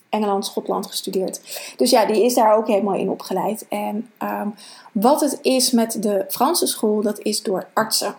Engeland, 0.09 0.47
Schotland 0.47 0.87
gestudeerd. 0.87 1.41
Dus 1.77 1.91
ja, 1.91 2.07
die 2.07 2.25
is 2.25 2.35
daar 2.35 2.57
ook 2.57 2.67
helemaal 2.67 2.95
in 2.95 3.11
opgeleid. 3.11 3.67
En 3.69 4.11
ehm, 4.19 4.49
wat 4.93 5.21
het 5.21 5.39
is 5.43 5.71
met 5.71 6.03
de 6.03 6.25
Franse 6.29 6.67
school, 6.67 7.03
dat 7.03 7.19
is 7.19 7.43
door 7.43 7.67
artsen 7.73 8.17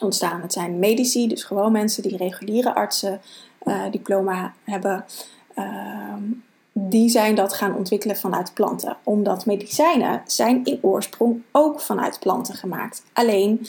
ontstaan. 0.00 0.40
Het 0.40 0.52
zijn 0.52 0.78
medici, 0.78 1.28
dus 1.28 1.44
gewoon 1.44 1.72
mensen 1.72 2.02
die 2.02 2.16
reguliere 2.16 2.74
artsen 2.74 3.20
uh, 3.64 3.82
diploma 3.90 4.54
hebben. 4.64 5.04
Ehm, 5.54 6.22
die 6.72 7.08
zijn 7.08 7.34
dat 7.34 7.52
gaan 7.52 7.76
ontwikkelen 7.76 8.16
vanuit 8.16 8.54
planten. 8.54 8.96
Omdat 9.02 9.46
medicijnen 9.46 10.22
zijn 10.26 10.64
in 10.64 10.78
oorsprong 10.82 11.42
ook 11.52 11.80
vanuit 11.80 12.18
planten 12.18 12.54
gemaakt. 12.54 13.02
Alleen 13.12 13.66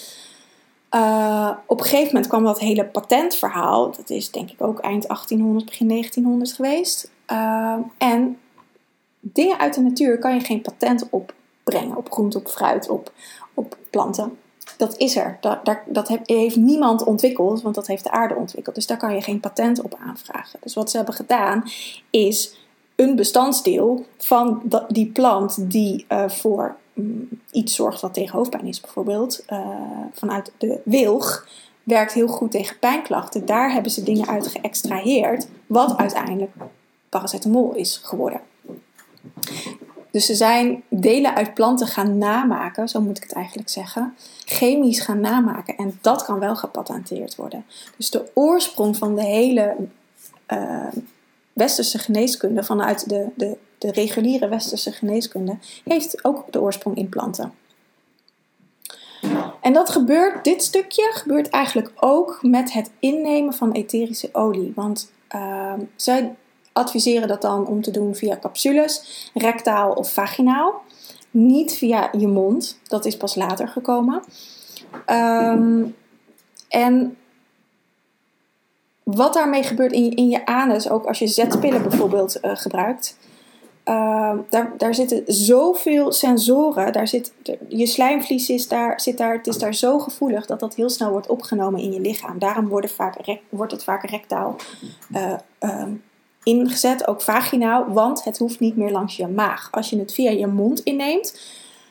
uh, 0.98 1.50
op 1.66 1.80
een 1.80 1.86
gegeven 1.86 2.08
moment 2.08 2.27
kwam 2.27 2.44
dat 2.44 2.60
hele 2.60 2.86
patentverhaal. 2.86 3.92
Dat 3.92 4.10
is 4.10 4.32
denk 4.32 4.51
ik 4.51 4.62
ook 4.62 4.80
eind 4.80 5.08
1800, 5.08 5.66
begin 5.66 5.88
1900 5.88 6.54
geweest. 6.54 7.12
Uh, 7.32 7.75
en 7.98 8.38
dingen 9.20 9.60
uit 9.60 9.74
de 9.74 9.82
natuur 9.82 10.20
kan 10.20 10.34
je 10.34 10.39
geen 10.39 10.62
patent 10.62 11.08
opbrengen. 11.10 11.98
Op 11.98 12.12
groente, 12.12 12.38
op 12.38 12.48
fruit, 12.48 12.89
op, 12.89 13.12
op 13.54 13.77
planten. 13.89 14.38
Dat 14.77 14.98
is 14.98 15.16
er. 15.16 15.38
Dat, 15.42 15.60
dat, 15.86 16.08
heeft 16.25 16.56
niemand 16.56 17.04
ontwikkeld, 17.04 17.62
want 17.62 17.75
dat 17.75 17.88
heeft 17.88 18.04
de 18.04 18.12
aarde 18.12 18.36
ontwikkeld. 18.36 18.75
Dus 18.75 18.88
daar 18.88 18.98
kan 18.98 19.16
je 19.16 19.22
geen 19.22 19.39
patent 19.39 19.82
op 19.82 19.98
aanvragen. 20.06 20.60
Dus 20.62 20.74
wat 20.74 20.89
ze 20.89 20.98
hebben 20.98 21.16
gedaan 21.16 21.63
is 22.10 22.58
een 22.96 23.16
bestandsdeel 23.16 24.06
van 24.18 24.62
die 24.88 25.06
plant 25.08 25.72
die 25.72 26.06
uh, 26.10 26.30
voor 26.30 26.75
iets 27.51 27.75
zorgt 27.75 28.01
wat 28.01 28.13
tegen 28.13 28.38
hoofdpijn 28.38 28.66
is, 28.66 28.82
bijvoorbeeld 28.82 29.44
uh, 29.50 29.68
vanuit 30.12 30.51
de 30.58 30.82
wilg, 30.84 31.48
werkt 31.84 32.13
heel 32.13 32.27
goed 32.27 32.51
tegen 32.51 32.80
pijnklachten. 32.80 33.46
Daar 33.46 33.72
hebben 33.72 33.92
ze 33.92 34.04
dingen 34.04 34.27
uit 34.27 34.48
geëxtraheerd, 34.48 35.48
wat 35.68 35.98
uiteindelijk 35.98 36.51
paracetamol 37.10 37.75
is 37.75 38.00
geworden. 38.04 38.42
Dus 40.12 40.25
ze 40.25 40.36
zijn 40.36 40.84
delen 40.89 41.36
uit 41.36 41.54
planten 41.54 41.88
gaan 41.88 42.18
namaken, 42.18 42.89
zo 42.89 43.01
moet 43.01 43.18
ik 43.18 43.24
het 43.24 43.34
eigenlijk 43.34 43.70
zeggen, 43.70 44.16
chemisch 44.46 45.00
gaan 45.00 45.20
namaken. 45.20 45.75
En 45.75 45.98
dat 46.01 46.25
kan 46.25 46.39
wel 46.39 46.56
gepatenteerd 46.56 47.36
worden. 47.36 47.66
Dus 47.98 48.10
de 48.10 48.30
oorsprong 48.34 48.98
van 48.98 49.16
de 49.16 49.24
hele 49.24 49.75
uh, 50.54 50.86
westerse 51.54 51.98
geneeskunde, 51.98 52.63
vanuit 52.63 53.10
de, 53.10 53.27
de, 53.36 53.58
de 53.77 53.91
reguliere 53.91 54.48
westerse 54.48 54.91
geneeskunde, 54.91 55.57
heeft 55.84 56.24
ook 56.24 56.51
de 56.51 56.62
oorsprong 56.62 56.98
in 56.98 57.10
planten. 57.10 57.53
En 59.62 59.74
dat 59.74 59.89
gebeurt, 59.89 60.43
dit 60.43 60.63
stukje 60.63 61.12
gebeurt 61.13 61.50
eigenlijk 61.50 61.91
ook 61.96 62.39
met 62.41 62.74
het 62.74 62.91
innemen 63.00 63.53
van 63.53 63.72
etherische 63.72 64.29
olie. 64.31 64.72
Want 64.75 65.12
uh, 65.36 65.74
zij 65.96 66.36
adviseren 66.74 67.27
dat 67.27 67.41
dan 67.41 67.67
om 67.67 67.81
te 67.81 67.91
doen 67.91 68.15
via 68.15 68.38
capsules, 68.41 69.29
rectaal 69.34 69.91
of 69.91 70.13
vaginaal. 70.13 70.81
Niet 71.31 71.74
via 71.74 72.10
je 72.17 72.27
mond, 72.27 72.79
dat 72.88 73.05
is 73.05 73.17
pas 73.17 73.36
later 73.36 73.67
gekomen. 73.67 74.24
Um, 75.10 75.96
en 76.69 77.17
wat 79.03 79.34
daarmee 79.34 79.63
gebeurt 79.63 79.91
in 79.91 80.03
je, 80.03 80.15
in 80.15 80.29
je 80.29 80.46
anus, 80.46 80.89
ook 80.89 81.05
als 81.05 81.19
je 81.19 81.27
zetpillen 81.27 81.81
bijvoorbeeld 81.81 82.38
uh, 82.41 82.55
gebruikt. 82.55 83.17
Uh, 83.89 84.34
daar, 84.50 84.74
daar 84.77 84.96
zitten 84.96 85.24
zoveel 85.25 86.12
sensoren. 86.12 86.94
Daar 86.94 87.08
zit, 87.08 87.34
je 87.67 87.86
slijmvlies 87.86 88.50
is 88.50 88.67
daar, 88.67 89.01
zit 89.01 89.17
daar, 89.17 89.34
het 89.34 89.48
is 89.48 89.58
daar 89.58 89.74
zo 89.75 90.00
gevoelig 90.00 90.46
dat 90.46 90.60
dat 90.60 90.75
heel 90.75 90.89
snel 90.89 91.12
wordt 91.12 91.27
opgenomen 91.27 91.82
in 91.82 91.91
je 91.91 92.00
lichaam. 92.00 92.39
Daarom 92.39 92.70
vaak, 92.86 93.15
wordt 93.50 93.72
het 93.72 93.84
vaak 93.84 94.10
rectaal 94.10 94.56
uh, 95.13 95.84
ingezet, 96.44 97.08
ook 97.08 97.22
vaginaal, 97.22 97.88
want 97.88 98.24
het 98.24 98.38
hoeft 98.38 98.60
niet 98.60 98.77
meer 98.77 98.91
langs 98.91 99.15
je 99.15 99.27
maag. 99.27 99.67
Als 99.72 99.89
je 99.89 100.00
het 100.00 100.13
via 100.13 100.32
je 100.32 100.48
mond 100.48 100.79
inneemt, 100.79 101.39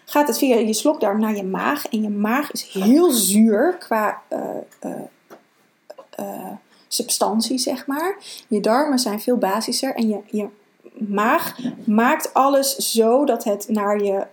gaat 0.04 0.26
het 0.26 0.38
via 0.38 0.56
je 0.56 0.72
slokdarm 0.72 1.20
naar 1.20 1.36
je 1.36 1.44
maag. 1.44 1.86
En 1.86 2.02
je 2.02 2.10
maag 2.10 2.52
is 2.52 2.62
heel 2.72 3.10
zuur 3.10 3.76
qua 3.78 4.22
uh, 4.32 4.40
uh, 6.20 6.52
substantie, 6.88 7.58
zeg 7.58 7.86
maar. 7.86 8.16
Je 8.48 8.60
darmen 8.60 8.98
zijn 8.98 9.20
veel 9.20 9.36
basischer 9.36 9.94
en 9.94 10.08
je, 10.08 10.18
je 10.26 10.46
maag 10.98 11.58
maakt 11.84 12.34
alles 12.34 12.76
zo 12.76 13.24
dat 13.24 13.44
het 13.44 13.68
naar 13.68 14.02
je 14.02 14.26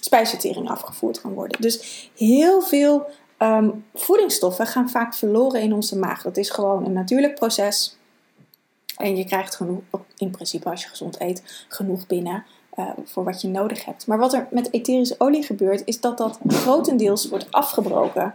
spijsvertering 0.00 0.70
afgevoerd 0.70 1.20
kan 1.20 1.32
worden. 1.32 1.60
Dus 1.60 2.10
heel 2.16 2.62
veel 2.62 3.06
um, 3.38 3.84
voedingsstoffen 3.94 4.66
gaan 4.66 4.90
vaak 4.90 5.14
verloren 5.14 5.60
in 5.60 5.72
onze 5.72 5.98
maag. 5.98 6.22
Dat 6.22 6.36
is 6.36 6.50
gewoon 6.50 6.84
een 6.84 6.92
natuurlijk 6.92 7.34
proces. 7.34 7.96
En 8.96 9.16
je 9.16 9.24
krijgt 9.24 9.56
genoeg, 9.56 9.80
in 10.16 10.30
principe 10.30 10.70
als 10.70 10.82
je 10.82 10.88
gezond 10.88 11.20
eet, 11.20 11.64
genoeg 11.68 12.06
binnen 12.06 12.44
uh, 12.78 12.90
voor 13.04 13.24
wat 13.24 13.40
je 13.40 13.48
nodig 13.48 13.84
hebt. 13.84 14.06
Maar 14.06 14.18
wat 14.18 14.32
er 14.32 14.46
met 14.50 14.72
etherische 14.72 15.14
olie 15.18 15.42
gebeurt, 15.42 15.82
is 15.84 16.00
dat 16.00 16.18
dat 16.18 16.38
grotendeels 16.48 17.28
wordt 17.28 17.52
afgebroken 17.52 18.34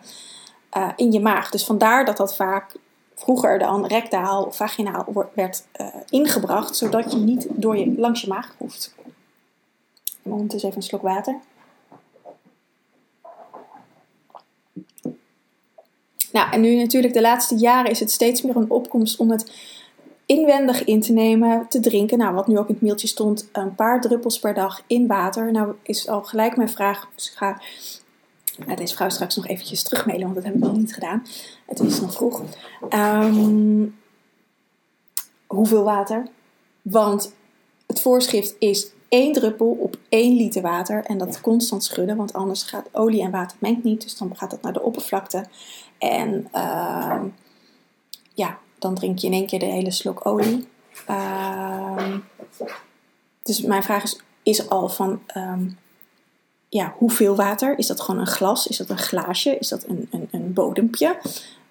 uh, 0.77 0.89
in 0.95 1.11
je 1.11 1.19
maag. 1.19 1.49
Dus 1.49 1.65
vandaar 1.65 2.05
dat 2.05 2.17
dat 2.17 2.35
vaak 2.35 2.75
vroeger 3.15 3.59
dan 3.59 3.85
rectaal 3.85 4.43
of 4.43 4.55
vaginaal 4.55 5.29
werd 5.33 5.63
uh, 5.81 5.87
ingebracht, 6.09 6.75
zodat 6.75 7.11
je 7.11 7.17
niet 7.17 7.47
door 7.49 7.77
je, 7.77 7.93
langs 7.97 8.21
je 8.21 8.27
maag 8.27 8.55
hoeft. 8.57 8.95
Ondertussen 10.21 10.69
even 10.69 10.81
een 10.81 10.87
slok 10.87 11.01
water. 11.01 11.35
Nou, 16.31 16.51
en 16.51 16.61
nu 16.61 16.75
natuurlijk 16.75 17.13
de 17.13 17.21
laatste 17.21 17.55
jaren 17.55 17.91
is 17.91 17.99
het 17.99 18.11
steeds 18.11 18.41
meer 18.41 18.55
een 18.55 18.69
opkomst 18.69 19.19
om 19.19 19.31
het 19.31 19.51
inwendig 20.25 20.83
in 20.83 21.01
te 21.01 21.13
nemen, 21.13 21.65
te 21.69 21.79
drinken. 21.79 22.17
Nou, 22.17 22.33
wat 22.33 22.47
nu 22.47 22.57
ook 22.57 22.67
in 22.67 22.73
het 22.73 22.83
mailtje 22.83 23.07
stond, 23.07 23.49
een 23.51 23.75
paar 23.75 24.01
druppels 24.01 24.39
per 24.39 24.53
dag 24.53 24.83
in 24.87 25.07
water. 25.07 25.51
Nou 25.51 25.73
is 25.83 26.07
al 26.07 26.23
gelijk 26.23 26.57
mijn 26.57 26.69
vraag, 26.69 27.09
dus 27.15 27.29
ik 27.31 27.37
ga 27.37 27.61
nou, 28.57 28.75
deze 28.75 28.95
vrouw 28.95 29.09
straks 29.09 29.35
nog 29.35 29.47
eventjes 29.47 29.83
terugmailen, 29.83 30.23
want 30.23 30.35
dat 30.35 30.43
heb 30.43 30.53
ik 30.53 30.59
nog 30.59 30.77
niet 30.77 30.93
gedaan. 30.93 31.25
Het 31.65 31.79
is 31.79 32.01
nog 32.01 32.13
vroeg. 32.13 32.43
Um, 32.89 33.95
hoeveel 35.47 35.83
water? 35.83 36.27
Want 36.81 37.33
het 37.85 38.01
voorschrift 38.01 38.55
is 38.59 38.91
één 39.09 39.33
druppel 39.33 39.77
op 39.79 39.97
één 40.09 40.35
liter 40.35 40.61
water 40.61 41.05
en 41.05 41.17
dat 41.17 41.41
constant 41.41 41.83
schudden, 41.83 42.15
want 42.15 42.33
anders 42.33 42.63
gaat 42.63 42.89
olie 42.91 43.21
en 43.21 43.31
water 43.31 43.57
mengt 43.59 43.83
niet, 43.83 44.01
dus 44.01 44.17
dan 44.17 44.35
gaat 44.35 44.51
het 44.51 44.61
naar 44.61 44.73
de 44.73 44.81
oppervlakte. 44.81 45.45
En 45.97 46.47
uh, 46.55 47.21
ja, 48.33 48.59
dan 48.79 48.95
drink 48.95 49.19
je 49.19 49.27
in 49.27 49.33
één 49.33 49.47
keer 49.47 49.59
de 49.59 49.65
hele 49.65 49.91
slok 49.91 50.25
olie. 50.25 50.67
Uh, 51.09 52.15
dus 53.43 53.61
mijn 53.61 53.83
vraag 53.83 54.03
is, 54.03 54.19
is 54.43 54.69
al 54.69 54.89
van 54.89 55.21
ja, 56.73 56.93
hoeveel 56.97 57.35
water? 57.35 57.77
Is 57.77 57.87
dat 57.87 58.01
gewoon 58.01 58.21
een 58.21 58.27
glas? 58.27 58.67
Is 58.67 58.77
dat 58.77 58.89
een 58.89 58.97
glaasje? 58.97 59.57
Is 59.57 59.69
dat 59.69 59.83
een, 59.87 60.07
een, 60.11 60.27
een 60.31 60.53
bodempje? 60.53 61.15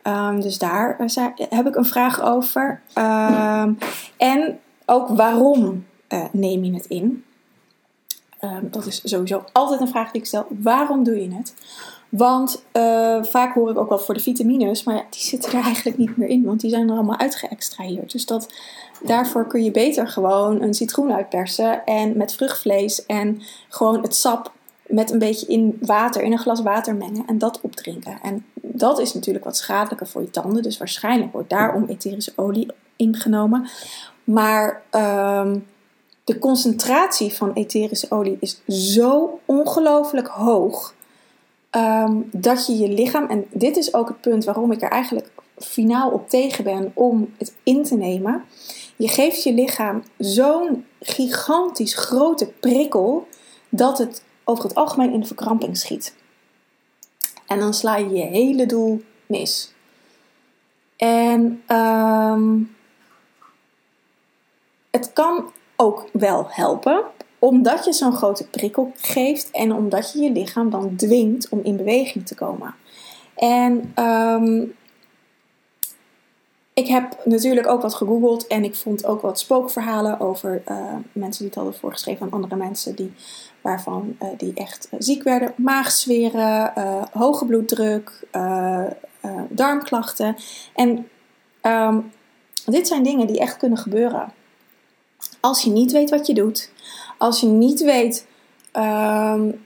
Um, 0.06 0.40
dus 0.40 0.58
daar 0.58 0.96
uh, 1.00 1.26
heb 1.50 1.66
ik 1.66 1.76
een 1.76 1.84
vraag 1.84 2.22
over. 2.22 2.80
Um, 2.98 3.78
en 4.16 4.58
ook 4.86 5.08
waarom 5.08 5.86
uh, 6.08 6.24
neem 6.32 6.64
je 6.64 6.72
het 6.72 6.86
in? 6.86 7.24
Um, 8.40 8.68
dat 8.70 8.86
is 8.86 9.00
sowieso 9.04 9.44
altijd 9.52 9.80
een 9.80 9.88
vraag 9.88 10.10
die 10.10 10.20
ik 10.20 10.26
stel. 10.26 10.46
Waarom 10.48 11.04
doe 11.04 11.22
je 11.22 11.34
het? 11.34 11.54
Want 12.08 12.64
uh, 12.72 13.22
vaak 13.22 13.54
hoor 13.54 13.70
ik 13.70 13.78
ook 13.78 13.88
wel 13.88 13.98
voor 13.98 14.14
de 14.14 14.20
vitamines, 14.20 14.84
maar 14.84 15.06
die 15.10 15.20
zitten 15.20 15.52
er 15.52 15.64
eigenlijk 15.64 15.98
niet 15.98 16.16
meer 16.16 16.28
in, 16.28 16.44
want 16.44 16.60
die 16.60 16.70
zijn 16.70 16.88
er 16.88 16.94
allemaal 16.94 17.18
uitgeëxtraheerd. 17.18 18.12
Dus 18.12 18.26
dat, 18.26 18.52
daarvoor 19.02 19.46
kun 19.46 19.64
je 19.64 19.70
beter 19.70 20.08
gewoon 20.08 20.62
een 20.62 20.74
citroen 20.74 21.12
uitpersen 21.12 21.84
en 21.84 22.16
met 22.16 22.34
vruchtvlees 22.34 23.06
en 23.06 23.42
gewoon 23.68 24.02
het 24.02 24.14
sap 24.14 24.52
met 24.92 25.10
een 25.10 25.18
beetje 25.18 25.46
in 25.46 25.78
water, 25.80 26.22
in 26.22 26.32
een 26.32 26.38
glas 26.38 26.62
water 26.62 26.94
mengen 26.94 27.26
en 27.26 27.38
dat 27.38 27.60
opdrinken. 27.60 28.18
En 28.22 28.44
dat 28.54 28.98
is 28.98 29.14
natuurlijk 29.14 29.44
wat 29.44 29.56
schadelijker 29.56 30.06
voor 30.06 30.22
je 30.22 30.30
tanden, 30.30 30.62
dus 30.62 30.78
waarschijnlijk 30.78 31.32
wordt 31.32 31.50
daarom 31.50 31.84
etherische 31.84 32.32
olie 32.36 32.68
ingenomen. 32.96 33.68
Maar 34.24 34.82
um, 34.90 35.66
de 36.24 36.38
concentratie 36.38 37.32
van 37.32 37.52
etherische 37.52 38.10
olie 38.10 38.36
is 38.40 38.60
zo 38.66 39.38
ongelooflijk 39.44 40.26
hoog 40.26 40.94
Um, 41.76 42.28
dat 42.32 42.66
je 42.66 42.76
je 42.78 42.88
lichaam, 42.88 43.26
en 43.26 43.46
dit 43.50 43.76
is 43.76 43.94
ook 43.94 44.08
het 44.08 44.20
punt 44.20 44.44
waarom 44.44 44.72
ik 44.72 44.82
er 44.82 44.90
eigenlijk 44.90 45.30
finaal 45.56 46.10
op 46.10 46.28
tegen 46.28 46.64
ben 46.64 46.90
om 46.94 47.34
het 47.38 47.54
in 47.62 47.82
te 47.82 47.96
nemen. 47.96 48.44
Je 48.96 49.08
geeft 49.08 49.42
je 49.42 49.52
lichaam 49.52 50.02
zo'n 50.18 50.84
gigantisch 51.00 51.94
grote 51.94 52.46
prikkel 52.46 53.26
dat 53.68 53.98
het 53.98 54.22
over 54.44 54.64
het 54.64 54.74
algemeen 54.74 55.12
in 55.12 55.20
de 55.20 55.26
verkramping 55.26 55.76
schiet. 55.76 56.14
En 57.46 57.58
dan 57.58 57.74
sla 57.74 57.96
je 57.96 58.10
je 58.10 58.24
hele 58.24 58.66
doel 58.66 59.02
mis. 59.26 59.72
En 60.96 61.62
um, 61.68 62.76
het 64.90 65.12
kan 65.12 65.50
ook 65.76 66.08
wel 66.12 66.46
helpen 66.48 67.04
omdat 67.38 67.84
je 67.84 67.92
zo'n 67.92 68.16
grote 68.16 68.48
prikkel 68.48 68.92
geeft 68.96 69.50
en 69.50 69.72
omdat 69.72 70.12
je 70.12 70.18
je 70.20 70.30
lichaam 70.30 70.70
dan 70.70 70.96
dwingt 70.96 71.48
om 71.48 71.60
in 71.62 71.76
beweging 71.76 72.26
te 72.26 72.34
komen. 72.34 72.74
En 73.34 73.92
um, 74.04 74.74
ik 76.74 76.86
heb 76.86 77.16
natuurlijk 77.24 77.66
ook 77.66 77.82
wat 77.82 77.94
gegoogeld 77.94 78.46
en 78.46 78.64
ik 78.64 78.74
vond 78.74 79.04
ook 79.04 79.20
wat 79.20 79.38
spookverhalen 79.38 80.20
over 80.20 80.62
uh, 80.68 80.94
mensen 81.12 81.38
die 81.38 81.46
het 81.46 81.54
hadden 81.54 81.74
voorgeschreven 81.74 82.26
aan 82.26 82.32
andere 82.32 82.56
mensen 82.56 82.94
die, 82.94 83.12
waarvan 83.62 84.16
uh, 84.22 84.28
die 84.36 84.52
echt 84.54 84.88
ziek 84.98 85.22
werden. 85.22 85.52
Maagzweren, 85.56 86.72
uh, 86.78 87.02
hoge 87.12 87.46
bloeddruk, 87.46 88.26
darmklachten. 89.48 90.36
En 90.74 91.08
um, 91.62 92.12
dit 92.66 92.88
zijn 92.88 93.02
dingen 93.02 93.26
die 93.26 93.40
echt 93.40 93.56
kunnen 93.56 93.78
gebeuren. 93.78 94.32
Als 95.40 95.62
je 95.62 95.70
niet 95.70 95.92
weet 95.92 96.10
wat 96.10 96.26
je 96.26 96.34
doet, 96.34 96.70
als 97.18 97.40
je 97.40 97.46
niet 97.46 97.80
weet 97.80 98.26
um, 98.76 99.64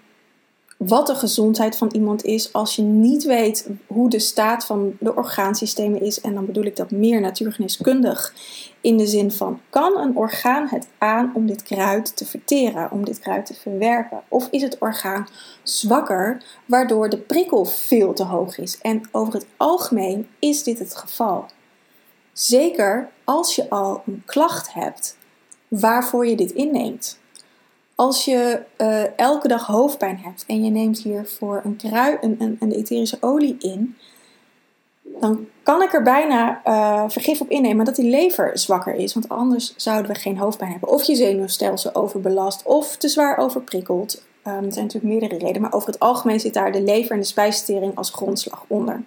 wat 0.77 1.07
de 1.07 1.15
gezondheid 1.15 1.77
van 1.77 1.91
iemand 1.93 2.25
is, 2.25 2.53
als 2.53 2.77
je 2.77 2.83
niet 2.83 3.25
weet 3.25 3.69
hoe 3.87 4.11
de 4.11 4.19
staat 4.19 4.65
van 4.65 4.97
de 5.01 5.15
orgaansystemen 5.15 6.01
is, 6.01 6.21
en 6.21 6.35
dan 6.35 6.47
bedoel 6.47 6.65
ik 6.65 6.77
dat 6.77 6.91
meer 6.91 7.21
natuurgeneeskundig, 7.21 8.35
in 8.81 8.97
de 8.97 9.07
zin 9.07 9.33
van 9.33 9.61
kan 9.71 9.99
een 9.99 10.17
orgaan 10.17 10.69
het 10.69 10.89
aan 10.99 11.31
om 11.35 11.47
dit 11.47 11.63
kruid 11.63 12.17
te 12.17 12.27
verteren, 12.27 12.91
om 12.91 13.05
dit 13.05 13.19
kruid 13.19 13.47
te 13.47 13.55
verwerken? 13.55 14.23
Of 14.29 14.49
is 14.51 14.63
het 14.63 14.79
orgaan 14.79 15.29
zwakker, 15.63 16.43
waardoor 16.67 17.09
de 17.09 17.19
prikkel 17.19 17.65
veel 17.65 18.13
te 18.13 18.25
hoog 18.25 18.59
is? 18.59 18.79
En 18.81 19.03
over 19.13 19.35
het 19.35 19.47
algemeen 19.57 20.29
is 20.39 20.63
dit 20.63 20.79
het 20.79 20.97
geval. 20.97 21.47
Zeker 22.33 23.09
als 23.25 23.55
je 23.55 23.71
al 23.71 24.03
een 24.07 24.23
klacht 24.27 24.73
hebt 24.73 25.17
waarvoor 25.69 26.27
je 26.27 26.37
dit 26.37 26.51
inneemt. 26.51 27.19
Als 27.97 28.25
je 28.25 28.63
uh, 28.79 29.19
elke 29.19 29.49
dag 29.49 29.67
hoofdpijn 29.67 30.19
hebt 30.19 30.45
en 30.47 30.65
je 30.65 30.71
neemt 30.71 30.99
hiervoor 30.99 31.61
een, 31.65 31.77
krui, 31.77 32.17
een, 32.21 32.57
een, 32.61 32.73
etherische 32.73 33.17
olie 33.21 33.57
in, 33.59 33.97
dan 35.03 35.47
kan 35.63 35.83
ik 35.83 35.93
er 35.93 36.03
bijna 36.03 36.61
uh, 36.67 37.05
vergif 37.09 37.41
op 37.41 37.51
innemen 37.51 37.85
dat 37.85 37.97
die 37.97 38.11
lever 38.11 38.59
zwakker 38.59 38.95
is. 38.95 39.15
Want 39.15 39.29
anders 39.29 39.75
zouden 39.77 40.13
we 40.13 40.19
geen 40.19 40.39
hoofdpijn 40.39 40.71
hebben. 40.71 40.89
Of 40.89 41.03
je 41.03 41.15
zenuwstelsel 41.15 41.95
overbelast 41.95 42.63
of 42.63 42.97
te 42.97 43.09
zwaar 43.09 43.37
overprikkeld. 43.37 44.23
Um, 44.47 44.53
er 44.53 44.73
zijn 44.73 44.85
natuurlijk 44.85 45.21
meerdere 45.21 45.39
redenen, 45.39 45.61
maar 45.61 45.73
over 45.73 45.89
het 45.89 45.99
algemeen 45.99 46.41
zit 46.41 46.55
daar 46.55 46.73
de 46.73 46.83
lever 46.83 47.13
en 47.13 47.21
de 47.21 47.27
spijsvertering 47.27 47.97
als 47.97 48.11
grondslag 48.11 48.65
onder. 48.67 49.03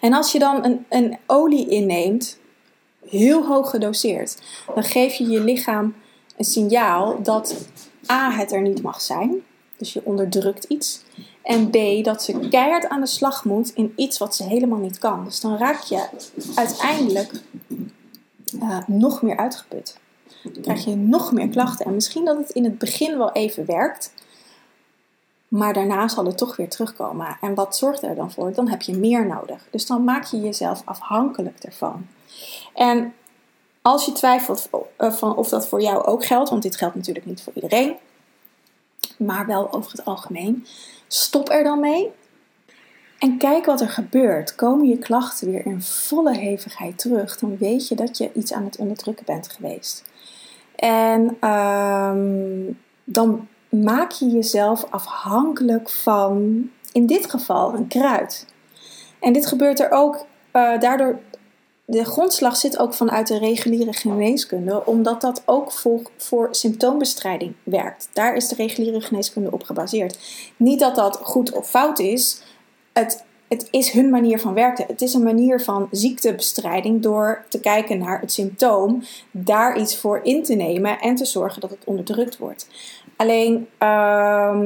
En 0.00 0.12
als 0.12 0.32
je 0.32 0.38
dan 0.38 0.64
een, 0.64 0.86
een 0.88 1.18
olie 1.26 1.68
inneemt, 1.68 2.38
heel 3.06 3.46
hoog 3.46 3.70
gedoseerd, 3.70 4.42
dan 4.74 4.84
geef 4.84 5.14
je 5.14 5.28
je 5.28 5.40
lichaam 5.40 5.94
een 6.36 6.44
signaal 6.44 7.22
dat 7.22 7.66
A, 8.10 8.30
het 8.30 8.52
er 8.52 8.62
niet 8.62 8.82
mag 8.82 9.00
zijn. 9.00 9.42
Dus 9.76 9.92
je 9.92 10.04
onderdrukt 10.04 10.64
iets. 10.64 11.02
En 11.42 11.70
B, 11.70 12.04
dat 12.04 12.22
ze 12.22 12.48
keihard 12.48 12.88
aan 12.88 13.00
de 13.00 13.06
slag 13.06 13.44
moet 13.44 13.72
in 13.74 13.92
iets 13.96 14.18
wat 14.18 14.36
ze 14.36 14.44
helemaal 14.44 14.78
niet 14.78 14.98
kan. 14.98 15.24
Dus 15.24 15.40
dan 15.40 15.56
raak 15.56 15.80
je 15.80 16.08
uiteindelijk 16.54 17.42
uh, 18.54 18.78
nog 18.86 19.22
meer 19.22 19.36
uitgeput. 19.36 19.98
Dan 20.42 20.62
krijg 20.62 20.84
je 20.84 20.96
nog 20.96 21.32
meer 21.32 21.48
klachten. 21.48 21.86
En 21.86 21.94
misschien 21.94 22.24
dat 22.24 22.36
het 22.36 22.50
in 22.50 22.64
het 22.64 22.78
begin 22.78 23.18
wel 23.18 23.32
even 23.32 23.66
werkt. 23.66 24.12
Maar 25.48 25.72
daarna 25.72 26.08
zal 26.08 26.24
het 26.24 26.38
toch 26.38 26.56
weer 26.56 26.68
terugkomen. 26.68 27.36
En 27.40 27.54
wat 27.54 27.76
zorgt 27.76 28.02
er 28.02 28.14
dan 28.14 28.32
voor? 28.32 28.52
Dan 28.52 28.68
heb 28.68 28.82
je 28.82 28.96
meer 28.96 29.26
nodig. 29.26 29.66
Dus 29.70 29.86
dan 29.86 30.04
maak 30.04 30.24
je 30.24 30.40
jezelf 30.40 30.82
afhankelijk 30.84 31.58
ervan. 31.58 32.06
En 32.74 33.12
als 33.88 34.04
je 34.04 34.12
twijfelt 34.12 34.68
eh, 34.96 35.12
van 35.12 35.36
of 35.36 35.48
dat 35.48 35.68
voor 35.68 35.80
jou 35.80 36.04
ook 36.04 36.24
geldt, 36.24 36.50
want 36.50 36.62
dit 36.62 36.76
geldt 36.76 36.94
natuurlijk 36.94 37.26
niet 37.26 37.42
voor 37.42 37.52
iedereen, 37.54 37.96
maar 39.18 39.46
wel 39.46 39.72
over 39.72 39.90
het 39.90 40.04
algemeen, 40.04 40.66
stop 41.08 41.50
er 41.50 41.64
dan 41.64 41.80
mee. 41.80 42.10
En 43.18 43.38
kijk 43.38 43.64
wat 43.64 43.80
er 43.80 43.88
gebeurt. 43.88 44.54
Komen 44.54 44.88
je 44.88 44.98
klachten 44.98 45.50
weer 45.50 45.66
in 45.66 45.82
volle 45.82 46.36
hevigheid 46.36 46.98
terug, 46.98 47.38
dan 47.38 47.56
weet 47.58 47.88
je 47.88 47.94
dat 47.94 48.18
je 48.18 48.32
iets 48.32 48.52
aan 48.52 48.64
het 48.64 48.76
onderdrukken 48.76 49.26
bent 49.26 49.48
geweest. 49.48 50.04
En 50.76 51.48
um, 51.50 52.78
dan 53.04 53.48
maak 53.68 54.10
je 54.10 54.28
jezelf 54.28 54.86
afhankelijk 54.90 55.90
van, 55.90 56.62
in 56.92 57.06
dit 57.06 57.30
geval, 57.30 57.74
een 57.74 57.88
kruid. 57.88 58.46
En 59.20 59.32
dit 59.32 59.46
gebeurt 59.46 59.80
er 59.80 59.90
ook, 59.90 60.14
uh, 60.52 60.80
daardoor 60.80 61.18
de 61.86 62.04
grondslag 62.04 62.56
zit 62.56 62.78
ook 62.78 62.94
vanuit 62.94 63.26
de 63.26 63.38
reguliere 63.38 63.92
geneeskunde, 63.92 64.86
omdat 64.86 65.20
dat 65.20 65.42
ook 65.46 65.72
voor, 66.16 66.48
symptoombestrijding 66.50 67.54
werkt. 67.62 68.08
Daar 68.12 68.34
is 68.34 68.48
de 68.48 68.54
reguliere 68.54 69.00
geneeskunde 69.00 69.50
op 69.50 69.62
gebaseerd. 69.62 70.18
Niet 70.56 70.80
dat 70.80 70.94
dat 70.94 71.20
goed 71.22 71.52
of 71.52 71.70
fout 71.70 71.98
is, 71.98 72.42
het, 72.92 73.24
het 73.48 73.68
is 73.70 73.90
hun 73.90 74.10
manier 74.10 74.40
van 74.40 74.54
werken. 74.54 74.86
Het 74.86 75.00
is 75.00 75.14
een 75.14 75.22
manier 75.22 75.60
van 75.60 75.88
ziektebestrijding 75.90 77.02
door 77.02 77.44
te 77.48 77.60
kijken 77.60 77.98
naar 77.98 78.20
het 78.20 78.32
symptoom, 78.32 79.02
daar 79.30 79.78
iets 79.78 79.96
voor 79.96 80.20
in 80.22 80.42
te 80.42 80.54
nemen 80.54 81.00
en 81.00 81.14
te 81.14 81.24
zorgen 81.24 81.60
dat 81.60 81.70
het 81.70 81.84
onderdrukt 81.84 82.38
wordt. 82.38 82.68
Alleen. 83.16 83.68
Uh, 83.82 84.60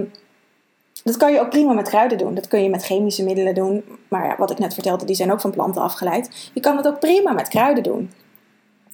dat 1.08 1.16
kan 1.16 1.32
je 1.32 1.40
ook 1.40 1.50
prima 1.50 1.72
met 1.72 1.88
kruiden 1.88 2.18
doen. 2.18 2.34
Dat 2.34 2.48
kun 2.48 2.62
je 2.62 2.70
met 2.70 2.84
chemische 2.84 3.24
middelen 3.24 3.54
doen. 3.54 3.84
Maar 4.08 4.26
ja, 4.26 4.36
wat 4.38 4.50
ik 4.50 4.58
net 4.58 4.74
vertelde, 4.74 5.04
die 5.04 5.16
zijn 5.16 5.32
ook 5.32 5.40
van 5.40 5.50
planten 5.50 5.82
afgeleid. 5.82 6.50
Je 6.54 6.60
kan 6.60 6.76
het 6.76 6.86
ook 6.86 6.98
prima 6.98 7.32
met 7.32 7.48
kruiden 7.48 7.82
doen. 7.82 8.10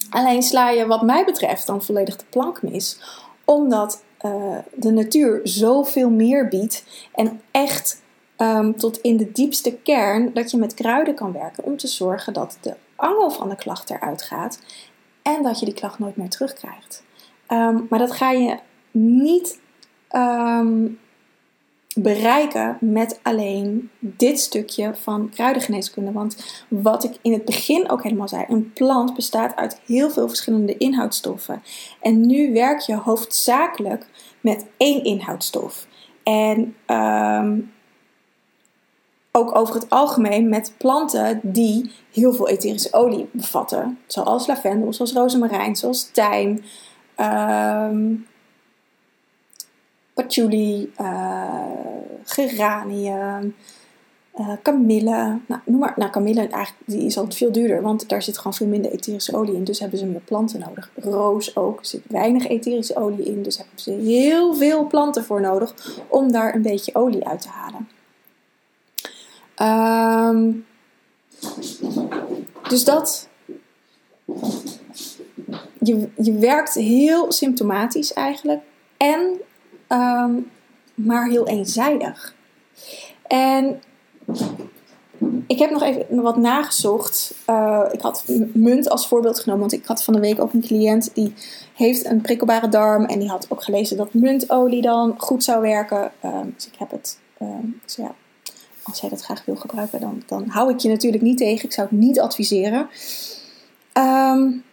Alleen 0.09 0.43
sla 0.43 0.69
je, 0.69 0.85
wat 0.85 1.01
mij 1.01 1.25
betreft, 1.25 1.67
dan 1.67 1.83
volledig 1.83 2.15
de 2.15 2.25
plank 2.29 2.61
mis. 2.61 2.99
Omdat 3.45 4.03
uh, 4.25 4.57
de 4.75 4.91
natuur 4.91 5.39
zoveel 5.43 6.09
meer 6.09 6.47
biedt. 6.47 6.83
En 7.13 7.41
echt 7.51 8.01
um, 8.37 8.77
tot 8.77 8.97
in 8.97 9.17
de 9.17 9.31
diepste 9.31 9.77
kern 9.83 10.33
dat 10.33 10.51
je 10.51 10.57
met 10.57 10.73
kruiden 10.73 11.15
kan 11.15 11.31
werken. 11.31 11.63
Om 11.63 11.77
te 11.77 11.87
zorgen 11.87 12.33
dat 12.33 12.57
de 12.61 12.73
angel 12.95 13.31
van 13.31 13.49
de 13.49 13.55
klacht 13.55 13.89
eruit 13.89 14.23
gaat. 14.23 14.59
En 15.21 15.43
dat 15.43 15.59
je 15.59 15.65
die 15.65 15.73
klacht 15.73 15.99
nooit 15.99 16.15
meer 16.15 16.29
terugkrijgt. 16.29 17.03
Um, 17.47 17.85
maar 17.89 17.99
dat 17.99 18.11
ga 18.11 18.31
je 18.31 18.57
niet 18.91 19.59
um, 20.11 20.99
bereiken 21.95 22.77
met 22.79 23.19
alleen 23.21 23.89
dit 23.99 24.39
stukje 24.39 24.95
van 24.95 25.29
kruidengeneeskunde. 25.29 26.11
Want 26.11 26.63
wat 26.67 27.03
ik 27.03 27.17
in 27.21 27.33
het 27.33 27.45
begin 27.45 27.89
ook 27.89 28.03
helemaal 28.03 28.27
zei, 28.27 28.45
een 28.47 28.73
plant 28.73 29.15
bestaat 29.15 29.55
uit 29.55 29.81
heel 29.85 30.09
veel 30.09 30.27
verschillende 30.27 30.77
inhoudstoffen. 30.77 31.63
En 32.01 32.27
nu 32.27 32.53
werk 32.53 32.79
je 32.79 32.95
hoofdzakelijk 32.95 34.07
met 34.41 34.65
één 34.77 35.03
inhoudstof. 35.03 35.87
En 36.23 36.75
um, 36.87 37.71
ook 39.31 39.55
over 39.55 39.75
het 39.75 39.89
algemeen 39.89 40.49
met 40.49 40.73
planten 40.77 41.39
die 41.43 41.91
heel 42.11 42.33
veel 42.33 42.47
etherische 42.47 42.93
olie 42.93 43.29
bevatten. 43.31 43.99
Zoals 44.07 44.47
lavendel, 44.47 44.93
zoals 44.93 45.13
rozemarijn, 45.13 45.75
zoals 45.75 46.09
tijm. 46.11 46.63
Um, 47.19 48.27
patchouli, 50.15 50.91
uh, 51.01 51.53
geranium, 52.23 53.55
uh, 54.35 54.53
kamille. 54.61 55.39
Nou, 55.47 55.61
noem 55.65 55.79
maar. 55.79 55.93
Nou, 55.95 56.11
kamille 56.11 56.39
eigenlijk, 56.39 56.85
die 56.85 57.05
is 57.05 57.17
altijd 57.17 57.35
veel 57.35 57.51
duurder, 57.51 57.81
want 57.81 58.09
daar 58.09 58.21
zit 58.21 58.37
gewoon 58.37 58.53
veel 58.53 58.67
minder 58.67 58.91
etherische 58.91 59.37
olie 59.37 59.55
in. 59.55 59.63
Dus 59.63 59.79
hebben 59.79 59.99
ze 59.99 60.05
meer 60.05 60.21
planten 60.21 60.59
nodig. 60.59 60.91
Roos 60.95 61.55
ook, 61.55 61.79
er 61.79 61.85
zit 61.85 62.01
weinig 62.07 62.47
etherische 62.47 62.95
olie 62.95 63.25
in. 63.25 63.43
Dus 63.43 63.57
hebben 63.57 63.79
ze 63.79 63.91
heel 63.91 64.55
veel 64.55 64.87
planten 64.87 65.23
voor 65.25 65.41
nodig 65.41 65.75
om 66.07 66.31
daar 66.31 66.55
een 66.55 66.61
beetje 66.61 66.95
olie 66.95 67.27
uit 67.27 67.41
te 67.41 67.49
halen. 67.49 67.87
Um, 70.35 70.65
dus 72.67 72.83
dat. 72.83 73.29
Je, 75.79 76.09
je 76.15 76.33
werkt 76.33 76.73
heel 76.73 77.31
symptomatisch 77.31 78.13
eigenlijk. 78.13 78.61
En 78.97 79.41
um, 79.89 80.51
maar 80.95 81.29
heel 81.29 81.47
eenzijdig. 81.47 82.35
En 83.27 83.81
ik 85.47 85.59
heb 85.59 85.69
nog 85.69 85.83
even 85.83 86.21
wat 86.21 86.37
nagezocht. 86.37 87.33
Uh, 87.49 87.81
ik 87.91 88.01
had 88.01 88.23
munt 88.53 88.89
als 88.89 89.07
voorbeeld 89.07 89.39
genomen, 89.39 89.61
want 89.61 89.73
ik 89.73 89.85
had 89.85 90.03
van 90.03 90.13
de 90.13 90.19
week 90.19 90.39
ook 90.41 90.53
een 90.53 90.61
cliënt 90.61 91.11
die 91.13 91.33
heeft 91.73 92.05
een 92.05 92.21
prikkelbare 92.21 92.69
darm 92.69 93.05
en 93.05 93.19
die 93.19 93.29
had 93.29 93.45
ook 93.49 93.63
gelezen 93.63 93.97
dat 93.97 94.13
muntolie 94.13 94.81
dan 94.81 95.13
goed 95.17 95.43
zou 95.43 95.61
werken. 95.61 96.11
Um, 96.25 96.53
dus 96.55 96.67
ik 96.67 96.75
heb 96.77 96.91
het. 96.91 97.19
Um, 97.41 97.79
dus 97.85 97.95
ja, 97.95 98.15
als 98.83 98.99
jij 98.99 99.09
dat 99.09 99.21
graag 99.21 99.45
wil 99.45 99.55
gebruiken, 99.55 99.99
dan, 99.99 100.23
dan 100.25 100.47
hou 100.47 100.71
ik 100.71 100.79
je 100.79 100.89
natuurlijk 100.89 101.23
niet 101.23 101.37
tegen. 101.37 101.65
Ik 101.65 101.73
zou 101.73 101.87
het 101.89 101.99
niet 101.99 102.19
adviseren. 102.19 102.87
Um, 103.97 104.63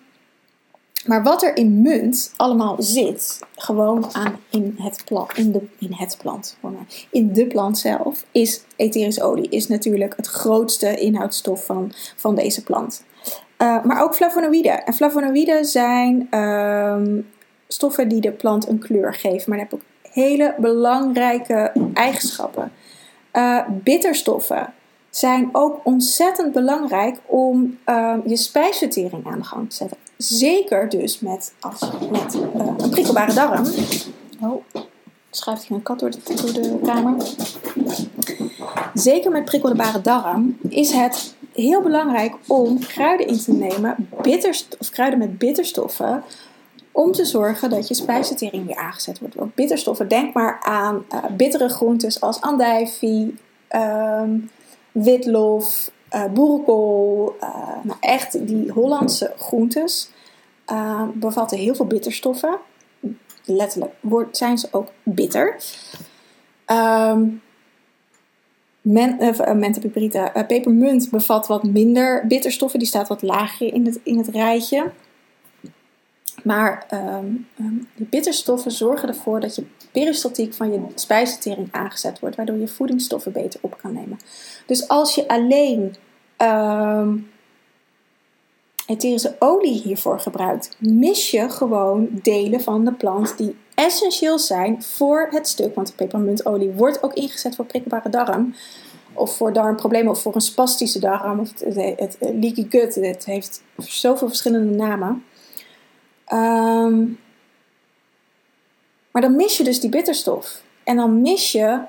maar 1.07 1.23
wat 1.23 1.43
er 1.43 1.57
in 1.57 1.83
munt 1.83 2.33
allemaal 2.37 2.77
zit, 2.79 3.41
gewoon 3.57 4.09
aan 4.13 4.37
in 4.51 4.75
het 4.77 5.03
plant, 5.05 5.37
in, 5.37 5.53
de, 5.53 5.61
in 5.79 5.93
het 5.93 6.17
plant, 6.23 6.59
in 7.11 7.33
de 7.33 7.47
plant 7.47 7.79
zelf, 7.79 8.25
is 8.31 8.65
etherische 8.77 9.23
olie. 9.23 9.49
Is 9.49 9.69
natuurlijk 9.69 10.17
het 10.17 10.27
grootste 10.27 10.97
inhoudstof 10.97 11.65
van, 11.65 11.93
van 12.17 12.35
deze 12.35 12.63
plant. 12.63 13.05
Uh, 13.59 13.85
maar 13.85 14.03
ook 14.03 14.15
flavonoïden. 14.15 14.85
En 14.85 14.95
flavonoïden 14.95 15.65
zijn 15.65 16.29
uh, 16.31 16.97
stoffen 17.69 18.09
die 18.09 18.21
de 18.21 18.33
plant 18.33 18.69
een 18.69 18.79
kleur 18.79 19.15
geven, 19.15 19.51
maar 19.51 19.59
hebben 19.59 19.79
ook 19.79 20.13
hele 20.13 20.55
belangrijke 20.59 21.73
eigenschappen. 21.95 22.73
Uh, 23.33 23.61
bitterstoffen 23.69 24.73
zijn 25.11 25.49
ook 25.53 25.81
ontzettend 25.85 26.53
belangrijk 26.53 27.19
om 27.27 27.79
ehm, 27.85 28.21
je 28.27 28.37
spijsvertering 28.37 29.27
aan 29.27 29.39
de 29.39 29.45
gang 29.45 29.71
te 29.71 29.77
zetten. 29.77 29.97
Zeker 30.23 30.89
dus 30.89 31.21
met, 31.21 31.55
met 32.11 32.35
uh, 32.35 32.75
een 32.77 32.91
prikkelbare 32.91 33.35
darm. 33.35 33.67
Oh, 34.41 34.65
schuift 35.31 35.65
hier 35.65 35.77
een 35.77 35.83
kat 35.83 35.99
door 35.99 36.11
de, 36.11 36.79
kamer. 36.85 37.17
Zeker 38.95 39.31
met 39.31 39.45
prikkelbare 39.45 40.01
darm 40.01 40.59
is 40.69 40.93
het 40.93 41.35
heel 41.53 41.83
belangrijk 41.83 42.35
om 42.47 42.79
kruiden 42.79 43.27
in 43.27 43.39
te 43.39 43.53
nemen, 43.53 44.09
of 44.79 44.91
kruiden 44.91 45.19
met 45.19 45.39
bitterstoffen, 45.39 46.23
om 46.93 47.13
te 47.13 47.25
zorgen 47.25 47.71
dat 47.71 47.89
je 47.89 47.95
spijsvertering 47.95 48.67
weer 48.67 48.77
aangezet 48.77 49.19
wordt. 49.19 49.35
Want 49.35 49.55
bitterstoffen, 49.55 50.09
denk 50.09 50.35
maar 50.35 50.61
aan 50.61 51.05
uh, 51.15 51.25
bittere 51.37 51.69
groentes 51.69 52.21
als 52.21 52.41
andijvie, 52.41 53.35
um, 53.71 54.51
witlof, 54.93 55.91
uh, 56.15 56.25
boerenkool. 56.27 57.37
Uh, 57.41 57.49
nou 57.83 57.99
echt, 58.01 58.47
die 58.47 58.71
Hollandse 58.71 59.33
groentes 59.39 60.11
bevatten 61.15 61.59
heel 61.59 61.75
veel 61.75 61.87
bitterstoffen. 61.87 62.59
Letterlijk 63.45 63.95
zijn 64.31 64.59
ze 64.59 64.69
ook 64.71 64.89
bitter. 65.03 65.57
Um, 66.67 67.43
Men, 68.83 69.23
uh, 69.23 70.47
pepermunt 70.47 71.11
bevat 71.11 71.47
wat 71.47 71.63
minder 71.63 72.27
bitterstoffen. 72.27 72.79
Die 72.79 72.89
staat 72.89 73.09
wat 73.09 73.23
lager 73.23 73.73
in 73.75 73.87
het, 73.87 74.01
in 74.03 74.19
het 74.19 74.29
rijtje. 74.29 74.91
Maar 76.45 76.87
um, 76.95 77.49
die 77.95 78.07
bitterstoffen 78.07 78.71
zorgen 78.71 79.09
ervoor 79.09 79.41
dat 79.41 79.55
je 79.55 79.67
peristaltiek 79.93 80.55
van 80.55 80.73
je 80.73 80.81
spijsvertering 80.95 81.69
aangezet 81.71 82.21
wordt, 82.21 82.37
waardoor 82.37 82.57
je 82.57 82.69
voedingsstoffen 82.69 83.33
beter 83.33 83.61
op 83.63 83.79
kan 83.83 83.93
nemen. 83.93 84.19
Dus 84.67 84.89
als 84.89 85.15
je 85.15 85.29
alleen 85.29 85.95
um, 86.39 87.31
etherische 88.87 89.37
olie 89.39 89.81
hiervoor 89.81 90.21
gebruikt, 90.21 90.77
mis 90.79 91.31
je 91.31 91.49
gewoon 91.49 92.09
delen 92.13 92.61
van 92.61 92.85
de 92.85 92.93
plant 92.93 93.39
die 93.39 93.57
essentieel 93.75 94.39
zijn 94.39 94.83
voor 94.83 95.29
het 95.31 95.49
stuk. 95.49 95.75
Want 95.75 95.97
pepermuntolie 95.97 96.71
wordt 96.71 97.03
ook 97.03 97.13
ingezet 97.13 97.55
voor 97.55 97.65
prikkelbare 97.65 98.09
darm. 98.09 98.55
Of 99.15 99.37
voor 99.37 99.53
darmproblemen, 99.53 100.11
of 100.11 100.23
voor 100.23 100.35
een 100.35 100.41
spastische 100.41 100.99
darm, 100.99 101.41
of 101.41 101.49
het, 101.49 101.75
het, 101.75 101.99
het 101.99 102.17
leaky 102.21 102.67
gut. 102.69 102.95
Het 102.95 103.25
heeft 103.25 103.63
zoveel 103.77 104.29
verschillende 104.29 104.75
namen. 104.75 105.25
Um, 106.33 107.19
maar 109.13 109.23
dan 109.23 109.37
mis 109.37 109.57
je 109.57 109.65
dus 109.65 109.81
die 109.81 109.91
bitterstof. 109.91 110.63
En 110.85 110.97
dan 110.97 111.21
mis 111.21 111.53
je 111.53 111.81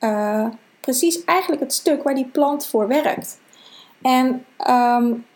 uh, 0.00 0.46
precies 0.80 1.24
eigenlijk 1.24 1.62
het 1.62 1.72
stuk 1.72 2.02
waar 2.02 2.14
die 2.14 2.28
plant 2.32 2.66
voor 2.66 2.88
werkt. 2.88 3.38
En 4.02 4.44
um, 4.68 5.26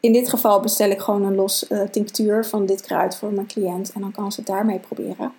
in 0.00 0.12
dit 0.12 0.28
geval 0.28 0.60
bestel 0.60 0.90
ik 0.90 1.00
gewoon 1.00 1.24
een 1.24 1.34
los 1.34 1.70
uh, 1.70 1.82
tinctuur 1.82 2.44
van 2.44 2.66
dit 2.66 2.80
kruid 2.80 3.16
voor 3.16 3.32
mijn 3.32 3.46
cliënt. 3.46 3.92
En 3.92 4.00
dan 4.00 4.12
kan 4.12 4.32
ze 4.32 4.40
het 4.40 4.48
daarmee 4.48 4.78
proberen. 4.78 5.32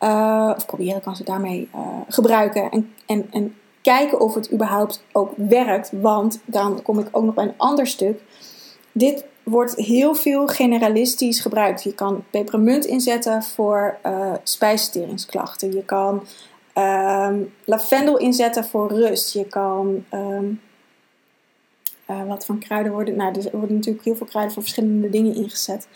Uh, 0.00 0.52
of 0.56 0.66
proberen 0.66 1.00
kan 1.00 1.16
ze 1.16 1.24
daarmee 1.24 1.68
gebruiken. 2.08 2.70
En, 2.70 2.94
en, 3.06 3.26
en 3.30 3.56
kijken 3.82 4.20
of 4.20 4.34
het 4.34 4.52
überhaupt 4.52 5.04
ook 5.12 5.32
werkt. 5.36 5.90
Want 5.92 6.40
dan 6.44 6.82
kom 6.82 6.98
ik 6.98 7.08
ook 7.10 7.24
nog 7.24 7.34
bij 7.34 7.44
een 7.44 7.54
ander 7.56 7.86
stuk. 7.86 8.22
Dit 8.92 9.24
wordt 9.50 9.74
heel 9.76 10.14
veel 10.14 10.46
generalistisch 10.46 11.40
gebruikt. 11.40 11.82
Je 11.82 11.94
kan 11.94 12.24
pepermunt 12.30 12.84
inzetten 12.84 13.42
voor 13.42 13.98
uh, 14.06 14.34
spijsverteringsklachten. 14.42 15.72
Je 15.72 15.84
kan 15.84 16.26
um, 16.74 17.52
lavendel 17.64 18.18
inzetten 18.18 18.64
voor 18.64 18.92
rust. 18.92 19.32
Je 19.32 19.46
kan. 19.46 20.04
Um, 20.14 20.60
uh, 22.10 22.26
wat 22.26 22.44
van 22.44 22.58
kruiden 22.58 22.92
worden. 22.92 23.16
Nou, 23.16 23.34
er 23.34 23.58
worden 23.58 23.76
natuurlijk 23.76 24.04
heel 24.04 24.16
veel 24.16 24.26
kruiden 24.26 24.54
voor 24.54 24.62
verschillende 24.62 25.10
dingen 25.10 25.34
ingezet. 25.34 25.88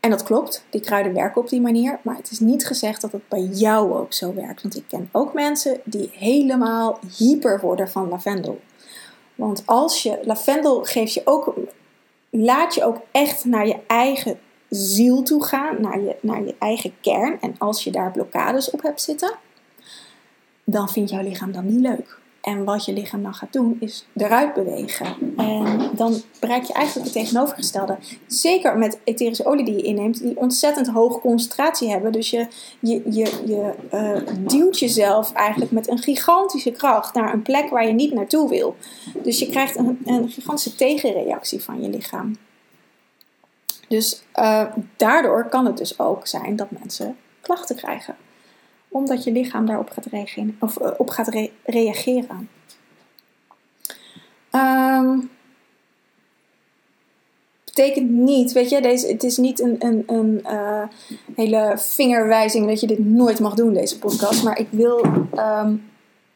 En 0.00 0.10
dat 0.10 0.22
klopt, 0.22 0.64
die 0.70 0.80
kruiden 0.80 1.14
werken 1.14 1.40
op 1.40 1.48
die 1.48 1.60
manier. 1.60 1.98
Maar 2.02 2.16
het 2.16 2.30
is 2.30 2.40
niet 2.40 2.66
gezegd 2.66 3.00
dat 3.00 3.12
het 3.12 3.28
bij 3.28 3.42
jou 3.42 3.92
ook 3.92 4.12
zo 4.12 4.34
werkt. 4.34 4.62
Want 4.62 4.76
ik 4.76 4.84
ken 4.88 5.08
ook 5.12 5.34
mensen 5.34 5.80
die 5.84 6.10
helemaal 6.12 6.98
hyper 7.16 7.60
worden 7.60 7.88
van 7.88 8.08
lavendel. 8.08 8.60
Want 9.36 9.62
als 9.66 10.02
je 10.02 10.18
lavendel 10.22 10.84
geeft 10.84 11.14
je 11.14 11.22
ook, 11.24 11.54
laat 12.30 12.74
je 12.74 12.84
ook 12.84 13.00
echt 13.10 13.44
naar 13.44 13.66
je 13.66 13.78
eigen 13.86 14.38
ziel 14.68 15.22
toe 15.22 15.44
gaan, 15.44 15.80
naar 15.80 16.00
je, 16.00 16.16
naar 16.20 16.44
je 16.44 16.54
eigen 16.58 16.94
kern. 17.00 17.40
En 17.40 17.54
als 17.58 17.84
je 17.84 17.90
daar 17.90 18.10
blokkades 18.10 18.70
op 18.70 18.82
hebt 18.82 19.00
zitten, 19.00 19.38
dan 20.64 20.88
vindt 20.88 21.10
jouw 21.10 21.22
lichaam 21.22 21.52
dan 21.52 21.66
niet 21.66 21.80
leuk. 21.80 22.18
En 22.46 22.64
wat 22.64 22.84
je 22.84 22.92
lichaam 22.92 23.22
dan 23.22 23.34
gaat 23.34 23.52
doen, 23.52 23.76
is 23.80 24.06
eruit 24.16 24.54
bewegen. 24.54 25.06
En 25.36 25.90
dan 25.92 26.22
bereik 26.40 26.64
je 26.64 26.72
eigenlijk 26.72 27.06
het 27.06 27.22
tegenovergestelde. 27.22 27.96
Zeker 28.26 28.78
met 28.78 28.98
etherische 29.04 29.44
olie 29.44 29.64
die 29.64 29.76
je 29.76 29.82
inneemt, 29.82 30.22
die 30.22 30.36
ontzettend 30.36 30.88
hoge 30.88 31.20
concentratie 31.20 31.90
hebben. 31.90 32.12
Dus 32.12 32.30
je, 32.30 32.46
je, 32.80 33.02
je, 33.10 33.74
uh, 33.92 34.34
duwt 34.38 34.78
jezelf 34.78 35.32
eigenlijk 35.32 35.70
met 35.70 35.88
een 35.88 35.98
gigantische 35.98 36.70
kracht 36.70 37.14
naar 37.14 37.32
een 37.32 37.42
plek 37.42 37.70
waar 37.70 37.86
je 37.86 37.92
niet 37.92 38.14
naartoe 38.14 38.48
wil. 38.48 38.76
Dus 39.22 39.38
je 39.38 39.48
krijgt 39.48 39.76
een, 39.76 40.00
een 40.04 40.28
gigantische 40.28 40.74
tegenreactie 40.74 41.62
van 41.62 41.82
je 41.82 41.88
lichaam. 41.88 42.36
Dus 43.88 44.22
uh, 44.34 44.64
daardoor 44.96 45.48
kan 45.48 45.66
het 45.66 45.76
dus 45.76 45.98
ook 45.98 46.26
zijn 46.26 46.56
dat 46.56 46.70
mensen 46.70 47.16
klachten 47.40 47.76
krijgen 47.76 48.16
omdat 48.96 49.24
je 49.24 49.32
lichaam 49.32 49.66
daarop 49.66 49.90
gaat 49.90 50.06
reageren. 50.06 50.56
Of, 50.60 50.80
uh, 50.80 50.90
op 50.96 51.10
gaat 51.10 51.28
re 51.28 51.50
reageren. 51.64 52.48
Um, 54.52 55.30
betekent 57.64 58.10
niet, 58.10 58.52
weet 58.52 58.70
je, 58.70 58.80
deze, 58.80 59.06
het 59.06 59.22
is 59.22 59.36
niet 59.36 59.60
een, 59.60 59.76
een, 59.78 60.02
een 60.06 60.40
uh, 60.44 60.82
hele 61.34 61.74
vingerwijzing 61.76 62.66
dat 62.66 62.80
je 62.80 62.86
dit 62.86 62.98
nooit 62.98 63.40
mag 63.40 63.54
doen, 63.54 63.72
deze 63.72 63.98
podcast. 63.98 64.44
Maar 64.44 64.58
ik 64.58 64.68
wil 64.70 65.04
um, 65.34 65.82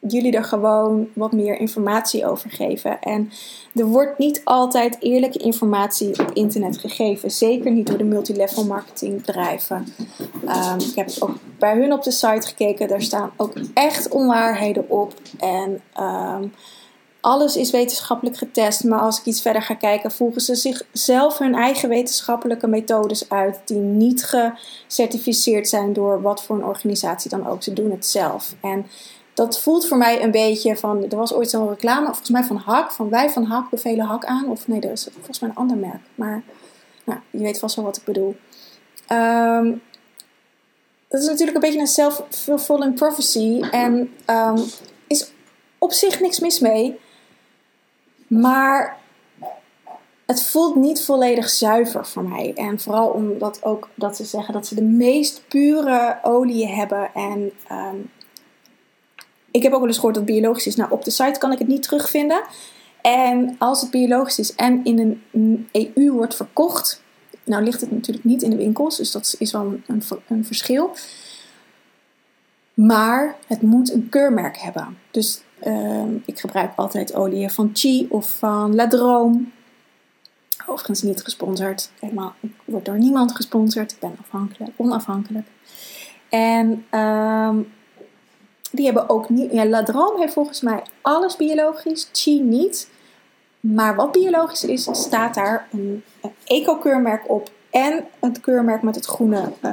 jullie 0.08 0.32
er 0.32 0.44
gewoon 0.44 1.08
wat 1.14 1.32
meer 1.32 1.58
informatie 1.58 2.26
over 2.26 2.50
geven. 2.50 3.00
En 3.00 3.30
er 3.74 3.86
wordt 3.86 4.18
niet 4.18 4.40
altijd 4.44 4.96
eerlijke 5.00 5.38
informatie 5.38 6.18
op 6.18 6.30
internet 6.32 6.78
gegeven. 6.78 7.30
Zeker 7.30 7.70
niet 7.70 7.86
door 7.86 7.98
de 7.98 8.04
multilevel 8.04 8.64
marketing 8.64 9.24
bedrijven. 9.24 9.86
Um, 10.44 10.78
ik 10.78 10.94
heb 10.94 11.08
ook 11.18 11.36
bij 11.58 11.76
hun 11.76 11.92
op 11.92 12.02
de 12.02 12.10
site 12.10 12.46
gekeken. 12.46 12.88
Daar 12.88 13.02
staan 13.02 13.30
ook 13.36 13.52
echt 13.74 14.08
onwaarheden 14.08 14.90
op. 14.90 15.14
En 15.38 15.80
um, 16.00 16.52
alles 17.20 17.56
is 17.56 17.70
wetenschappelijk 17.70 18.36
getest. 18.36 18.84
Maar 18.84 19.00
als 19.00 19.18
ik 19.18 19.24
iets 19.24 19.42
verder 19.42 19.62
ga 19.62 19.74
kijken, 19.74 20.10
voegen 20.10 20.40
ze 20.40 20.54
zichzelf 20.54 21.38
hun 21.38 21.54
eigen 21.54 21.88
wetenschappelijke 21.88 22.66
methodes 22.66 23.28
uit. 23.28 23.60
Die 23.64 23.78
niet 23.78 24.24
gecertificeerd 24.86 25.68
zijn 25.68 25.92
door 25.92 26.22
wat 26.22 26.42
voor 26.42 26.56
een 26.56 26.64
organisatie 26.64 27.30
dan 27.30 27.46
ook. 27.46 27.62
Ze 27.62 27.72
doen 27.72 27.90
het 27.90 28.06
zelf. 28.06 28.54
En 28.60 28.86
dat 29.34 29.60
voelt 29.60 29.86
voor 29.86 29.96
mij 29.96 30.22
een 30.22 30.30
beetje 30.30 30.76
van. 30.76 31.10
Er 31.10 31.16
was 31.16 31.34
ooit 31.34 31.50
zo'n 31.50 31.68
reclame, 31.68 32.06
volgens 32.06 32.30
mij 32.30 32.44
van 32.44 32.56
Hak. 32.56 32.92
Van 32.92 33.08
wij 33.08 33.30
van 33.30 33.44
Hak 33.44 33.70
bevelen 33.70 34.06
Hak 34.06 34.24
aan. 34.24 34.48
Of 34.48 34.68
nee, 34.68 34.80
dat 34.80 34.90
is 34.90 35.08
volgens 35.12 35.40
mij 35.40 35.50
een 35.50 35.56
ander 35.56 35.76
merk. 35.76 36.00
Maar 36.14 36.42
nou, 37.04 37.20
je 37.30 37.38
weet 37.38 37.58
vast 37.58 37.76
wel 37.76 37.84
wat 37.84 37.96
ik 37.96 38.04
bedoel. 38.04 38.36
Um, 39.12 39.82
dat 41.08 41.20
is 41.20 41.26
natuurlijk 41.26 41.54
een 41.54 41.62
beetje 41.62 41.80
een 41.80 41.86
self-fulfilling 41.86 42.94
prophecy. 42.94 43.60
En 43.70 44.14
um, 44.26 44.64
is 45.06 45.32
op 45.78 45.92
zich 45.92 46.20
niks 46.20 46.40
mis 46.40 46.60
mee. 46.60 47.00
Maar 48.26 48.98
het 50.26 50.44
voelt 50.44 50.74
niet 50.74 51.04
volledig 51.04 51.48
zuiver 51.48 52.06
voor 52.06 52.24
mij. 52.24 52.52
En 52.54 52.80
vooral 52.80 53.08
omdat 53.08 53.64
ook 53.64 53.88
dat 53.94 54.16
ze 54.16 54.24
zeggen 54.24 54.54
dat 54.54 54.66
ze 54.66 54.74
de 54.74 54.82
meest 54.82 55.42
pure 55.48 56.18
olie 56.22 56.68
hebben. 56.68 57.10
En 57.14 57.52
um, 57.72 58.10
ik 59.50 59.62
heb 59.62 59.72
ook 59.72 59.78
wel 59.78 59.88
eens 59.88 59.96
gehoord 59.96 60.14
dat 60.14 60.24
biologisch 60.24 60.66
is. 60.66 60.76
Nou, 60.76 60.90
op 60.90 61.04
de 61.04 61.10
site 61.10 61.38
kan 61.38 61.52
ik 61.52 61.58
het 61.58 61.68
niet 61.68 61.82
terugvinden. 61.82 62.42
En 63.02 63.56
als 63.58 63.80
het 63.80 63.90
biologisch 63.90 64.38
is 64.38 64.54
en 64.54 64.84
in 64.84 65.22
een 65.32 65.68
EU 65.72 66.12
wordt 66.12 66.34
verkocht, 66.34 67.02
nou 67.44 67.64
ligt 67.64 67.80
het 67.80 67.90
natuurlijk 67.90 68.24
niet 68.24 68.42
in 68.42 68.50
de 68.50 68.56
winkels, 68.56 68.96
dus 68.96 69.10
dat 69.10 69.34
is 69.38 69.52
wel 69.52 69.74
een, 69.86 70.02
een 70.28 70.44
verschil. 70.44 70.96
Maar 72.74 73.36
het 73.46 73.62
moet 73.62 73.92
een 73.92 74.08
keurmerk 74.08 74.58
hebben. 74.58 74.98
Dus 75.10 75.42
uh, 75.66 76.04
ik 76.24 76.40
gebruik 76.40 76.72
altijd 76.76 77.14
olie 77.14 77.48
van 77.48 77.70
Chi 77.72 78.06
of 78.10 78.38
van 78.38 78.74
La 78.74 78.88
Drome. 78.88 79.44
Overigens 80.66 81.02
niet 81.02 81.22
gesponsord. 81.22 81.90
Helemaal, 82.00 82.34
ik 82.40 82.52
word 82.64 82.84
door 82.84 82.98
niemand 82.98 83.36
gesponsord. 83.36 83.92
Ik 83.92 83.98
ben 83.98 84.16
afhankelijk, 84.20 84.70
onafhankelijk. 84.76 85.46
En 86.28 86.84
um, 87.00 87.72
die 88.70 88.84
hebben 88.84 89.08
ook 89.08 89.28
niet. 89.28 89.52
Ja, 89.52 89.84
heeft 90.16 90.32
volgens 90.32 90.60
mij 90.60 90.82
alles 91.00 91.36
biologisch, 91.36 92.08
Chi 92.12 92.40
niet. 92.40 92.90
Maar 93.60 93.96
wat 93.96 94.12
biologisch 94.12 94.64
is, 94.64 94.88
staat 94.92 95.34
daar 95.34 95.68
een, 95.72 96.04
eco-keurmerk 96.44 97.30
op. 97.30 97.50
En 97.70 98.04
het 98.20 98.40
keurmerk 98.40 98.82
met 98.82 98.94
het 98.94 99.06
groene 99.06 99.52
uh, 99.62 99.72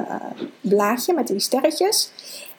blaadje, 0.60 1.14
met 1.14 1.26
die 1.26 1.38
sterretjes. 1.38 2.12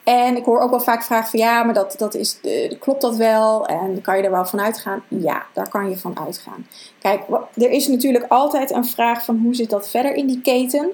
En 0.04 0.36
ik 0.36 0.44
hoor 0.44 0.60
ook 0.60 0.70
wel 0.70 0.80
vaak 0.80 1.02
vragen 1.02 1.30
van 1.30 1.38
ja, 1.38 1.62
maar 1.62 1.74
dat, 1.74 1.94
dat 1.98 2.14
is, 2.14 2.38
uh, 2.42 2.78
klopt 2.78 3.00
dat 3.00 3.16
wel? 3.16 3.66
En 3.66 4.00
kan 4.00 4.16
je 4.16 4.22
er 4.22 4.30
wel 4.30 4.46
van 4.46 4.60
uitgaan? 4.60 5.02
Ja, 5.08 5.46
daar 5.52 5.68
kan 5.68 5.90
je 5.90 5.96
van 5.96 6.18
uitgaan. 6.18 6.66
Kijk, 6.98 7.22
er 7.54 7.70
is 7.70 7.86
natuurlijk 7.86 8.24
altijd 8.28 8.70
een 8.70 8.84
vraag 8.84 9.24
van 9.24 9.38
hoe 9.42 9.54
zit 9.54 9.70
dat 9.70 9.90
verder 9.90 10.14
in 10.14 10.26
die 10.26 10.40
keten? 10.40 10.90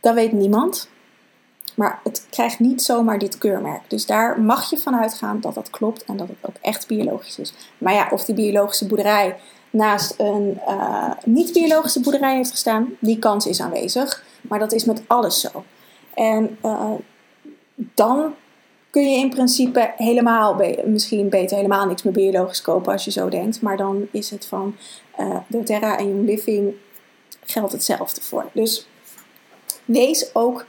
Dat 0.00 0.14
weet 0.14 0.32
niemand. 0.32 0.88
Maar 1.76 2.00
het 2.04 2.26
krijgt 2.30 2.58
niet 2.58 2.82
zomaar 2.82 3.18
dit 3.18 3.38
keurmerk. 3.38 3.80
Dus 3.88 4.06
daar 4.06 4.40
mag 4.40 4.70
je 4.70 4.78
van 4.78 4.96
uitgaan 4.96 5.40
dat 5.40 5.54
dat 5.54 5.70
klopt 5.70 6.04
en 6.04 6.16
dat 6.16 6.28
het 6.28 6.36
ook 6.42 6.56
echt 6.60 6.86
biologisch 6.86 7.38
is. 7.38 7.52
Maar 7.78 7.92
ja, 7.92 8.08
of 8.10 8.24
die 8.24 8.34
biologische 8.34 8.86
boerderij 8.86 9.36
naast 9.70 10.14
een 10.18 10.60
uh, 10.68 11.10
niet-biologische 11.24 12.00
boerderij 12.00 12.36
heeft 12.36 12.50
gestaan, 12.50 12.88
die 12.98 13.18
kans 13.18 13.46
is 13.46 13.60
aanwezig. 13.60 14.24
Maar 14.40 14.58
dat 14.58 14.72
is 14.72 14.84
met 14.84 15.02
alles 15.06 15.40
zo. 15.40 15.64
En 16.14 16.58
uh, 16.64 16.90
dan 17.74 18.34
kun 18.90 19.10
je 19.10 19.16
in 19.16 19.30
principe 19.30 19.92
helemaal, 19.96 20.60
misschien 20.84 21.28
beter 21.28 21.56
helemaal 21.56 21.86
niks 21.86 22.02
meer 22.02 22.12
biologisch 22.12 22.62
kopen 22.62 22.92
als 22.92 23.04
je 23.04 23.10
zo 23.10 23.28
denkt. 23.28 23.62
Maar 23.62 23.76
dan 23.76 24.08
is 24.10 24.30
het 24.30 24.46
van 24.46 24.76
uh, 25.20 25.36
doTERRA 25.46 25.98
en 25.98 26.08
Young 26.08 26.26
Living 26.26 26.74
geldt 27.44 27.72
hetzelfde 27.72 28.20
voor. 28.20 28.50
Dus 28.52 28.88
wees 29.84 30.34
ook, 30.34 30.66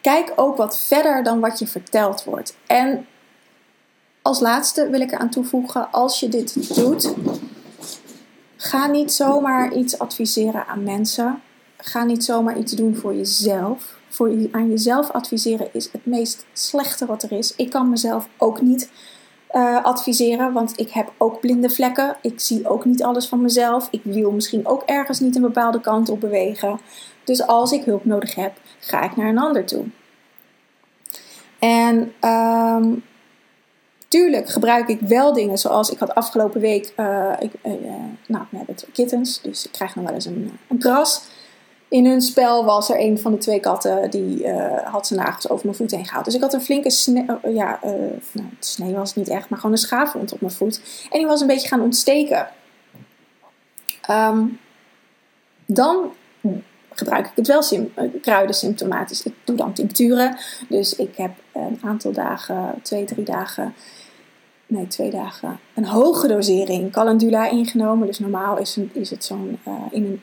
kijk 0.00 0.32
ook 0.36 0.56
wat 0.56 0.78
verder 0.78 1.22
dan 1.22 1.40
wat 1.40 1.58
je 1.58 1.66
verteld 1.66 2.24
wordt. 2.24 2.56
En 2.66 3.06
als 4.22 4.40
laatste 4.40 4.90
wil 4.90 5.00
ik 5.00 5.12
eraan 5.12 5.30
toevoegen, 5.30 5.90
als 5.90 6.20
je 6.20 6.28
dit 6.28 6.74
doet, 6.74 7.14
ga 8.56 8.86
niet 8.86 9.12
zomaar 9.12 9.72
iets 9.72 9.98
adviseren 9.98 10.66
aan 10.66 10.82
mensen. 10.82 11.42
Ga 11.76 12.04
niet 12.04 12.24
zomaar 12.24 12.58
iets 12.58 12.72
doen 12.72 12.96
voor 12.96 13.14
jezelf 13.14 13.98
voor 14.10 14.48
aan 14.50 14.68
jezelf 14.68 15.10
adviseren 15.10 15.68
is 15.72 15.88
het 15.92 16.06
meest 16.06 16.46
slechte 16.52 17.06
wat 17.06 17.22
er 17.22 17.32
is. 17.32 17.56
Ik 17.56 17.70
kan 17.70 17.90
mezelf 17.90 18.28
ook 18.38 18.60
niet 18.60 18.90
uh, 19.52 19.84
adviseren, 19.84 20.52
want 20.52 20.72
ik 20.76 20.90
heb 20.90 21.12
ook 21.18 21.40
blinde 21.40 21.70
vlekken. 21.70 22.16
Ik 22.22 22.40
zie 22.40 22.68
ook 22.68 22.84
niet 22.84 23.02
alles 23.02 23.26
van 23.26 23.42
mezelf. 23.42 23.88
Ik 23.90 24.00
wil 24.04 24.30
misschien 24.30 24.66
ook 24.66 24.82
ergens 24.82 25.20
niet 25.20 25.36
een 25.36 25.42
bepaalde 25.42 25.80
kant 25.80 26.08
op 26.08 26.20
bewegen. 26.20 26.80
Dus 27.24 27.46
als 27.46 27.72
ik 27.72 27.84
hulp 27.84 28.04
nodig 28.04 28.34
heb, 28.34 28.52
ga 28.78 29.02
ik 29.02 29.16
naar 29.16 29.28
een 29.28 29.38
ander 29.38 29.64
toe. 29.64 29.84
En 31.58 32.12
um, 32.24 33.04
tuurlijk 34.08 34.48
gebruik 34.48 34.88
ik 34.88 35.00
wel 35.00 35.32
dingen 35.32 35.58
zoals 35.58 35.90
ik 35.90 35.98
had 35.98 36.14
afgelopen 36.14 36.60
week. 36.60 36.92
Uh, 36.96 37.32
ik, 37.38 37.52
uh, 37.62 37.72
nou, 38.26 38.44
we 38.50 38.56
hebben 38.56 38.74
twee 38.74 38.92
kittens, 38.92 39.40
dus 39.40 39.64
ik 39.64 39.72
krijg 39.72 39.94
nog 39.94 40.04
wel 40.04 40.14
eens 40.14 40.26
een, 40.26 40.58
een 40.68 40.78
kras 40.78 41.22
in 41.90 42.06
hun 42.06 42.20
spel 42.20 42.64
was 42.64 42.90
er 42.90 43.00
een 43.00 43.18
van 43.18 43.32
de 43.32 43.38
twee 43.38 43.60
katten 43.60 44.10
die 44.10 44.48
had 44.84 45.06
zijn 45.06 45.20
nagels 45.20 45.48
over 45.48 45.64
mijn 45.64 45.76
voet 45.76 45.90
heen 45.90 46.06
gehaald. 46.06 46.24
Dus 46.24 46.34
ik 46.34 46.40
had 46.40 46.52
een 46.52 46.62
flinke 46.62 46.90
sne 46.90 47.38
uh, 47.44 47.54
ja, 47.54 47.78
nou, 48.32 48.48
snee 48.58 48.94
was 48.94 49.08
het 49.08 49.16
niet 49.16 49.28
echt, 49.28 49.48
maar 49.48 49.58
gewoon 49.58 49.74
een 49.74 49.82
schaafwond 49.82 50.32
op 50.32 50.40
mijn 50.40 50.52
voet. 50.52 50.80
En 51.10 51.18
die 51.18 51.26
was 51.26 51.40
een 51.40 51.46
beetje 51.46 51.68
gaan 51.68 51.80
ontsteken. 51.80 52.48
Um, 54.10 54.58
dan 55.66 56.12
gebruik 57.00 57.26
ik 57.26 57.32
het 57.34 57.46
wel 57.46 57.62
sim 57.62 57.92
kruiden 58.20 58.54
symptomatisch. 58.54 59.22
Ik 59.22 59.34
doe 59.44 59.56
dan 59.56 59.72
tincturen. 59.72 60.36
Dus 60.68 60.96
ik 60.96 61.16
heb 61.16 61.30
een 61.52 61.78
aantal 61.82 62.12
dagen, 62.12 62.74
twee, 62.82 63.04
drie 63.04 63.24
dagen, 63.24 63.74
nee, 64.66 64.86
twee 64.86 65.10
dagen, 65.10 65.58
een 65.74 65.86
hoge 65.86 66.28
dosering 66.28 66.92
calendula 66.92 67.50
ingenomen. 67.50 68.06
Dus 68.06 68.18
normaal 68.18 68.58
is, 68.58 68.78
is 68.92 69.10
het 69.10 69.24
zo'n 69.24 69.58
in 69.90 70.04
een 70.04 70.20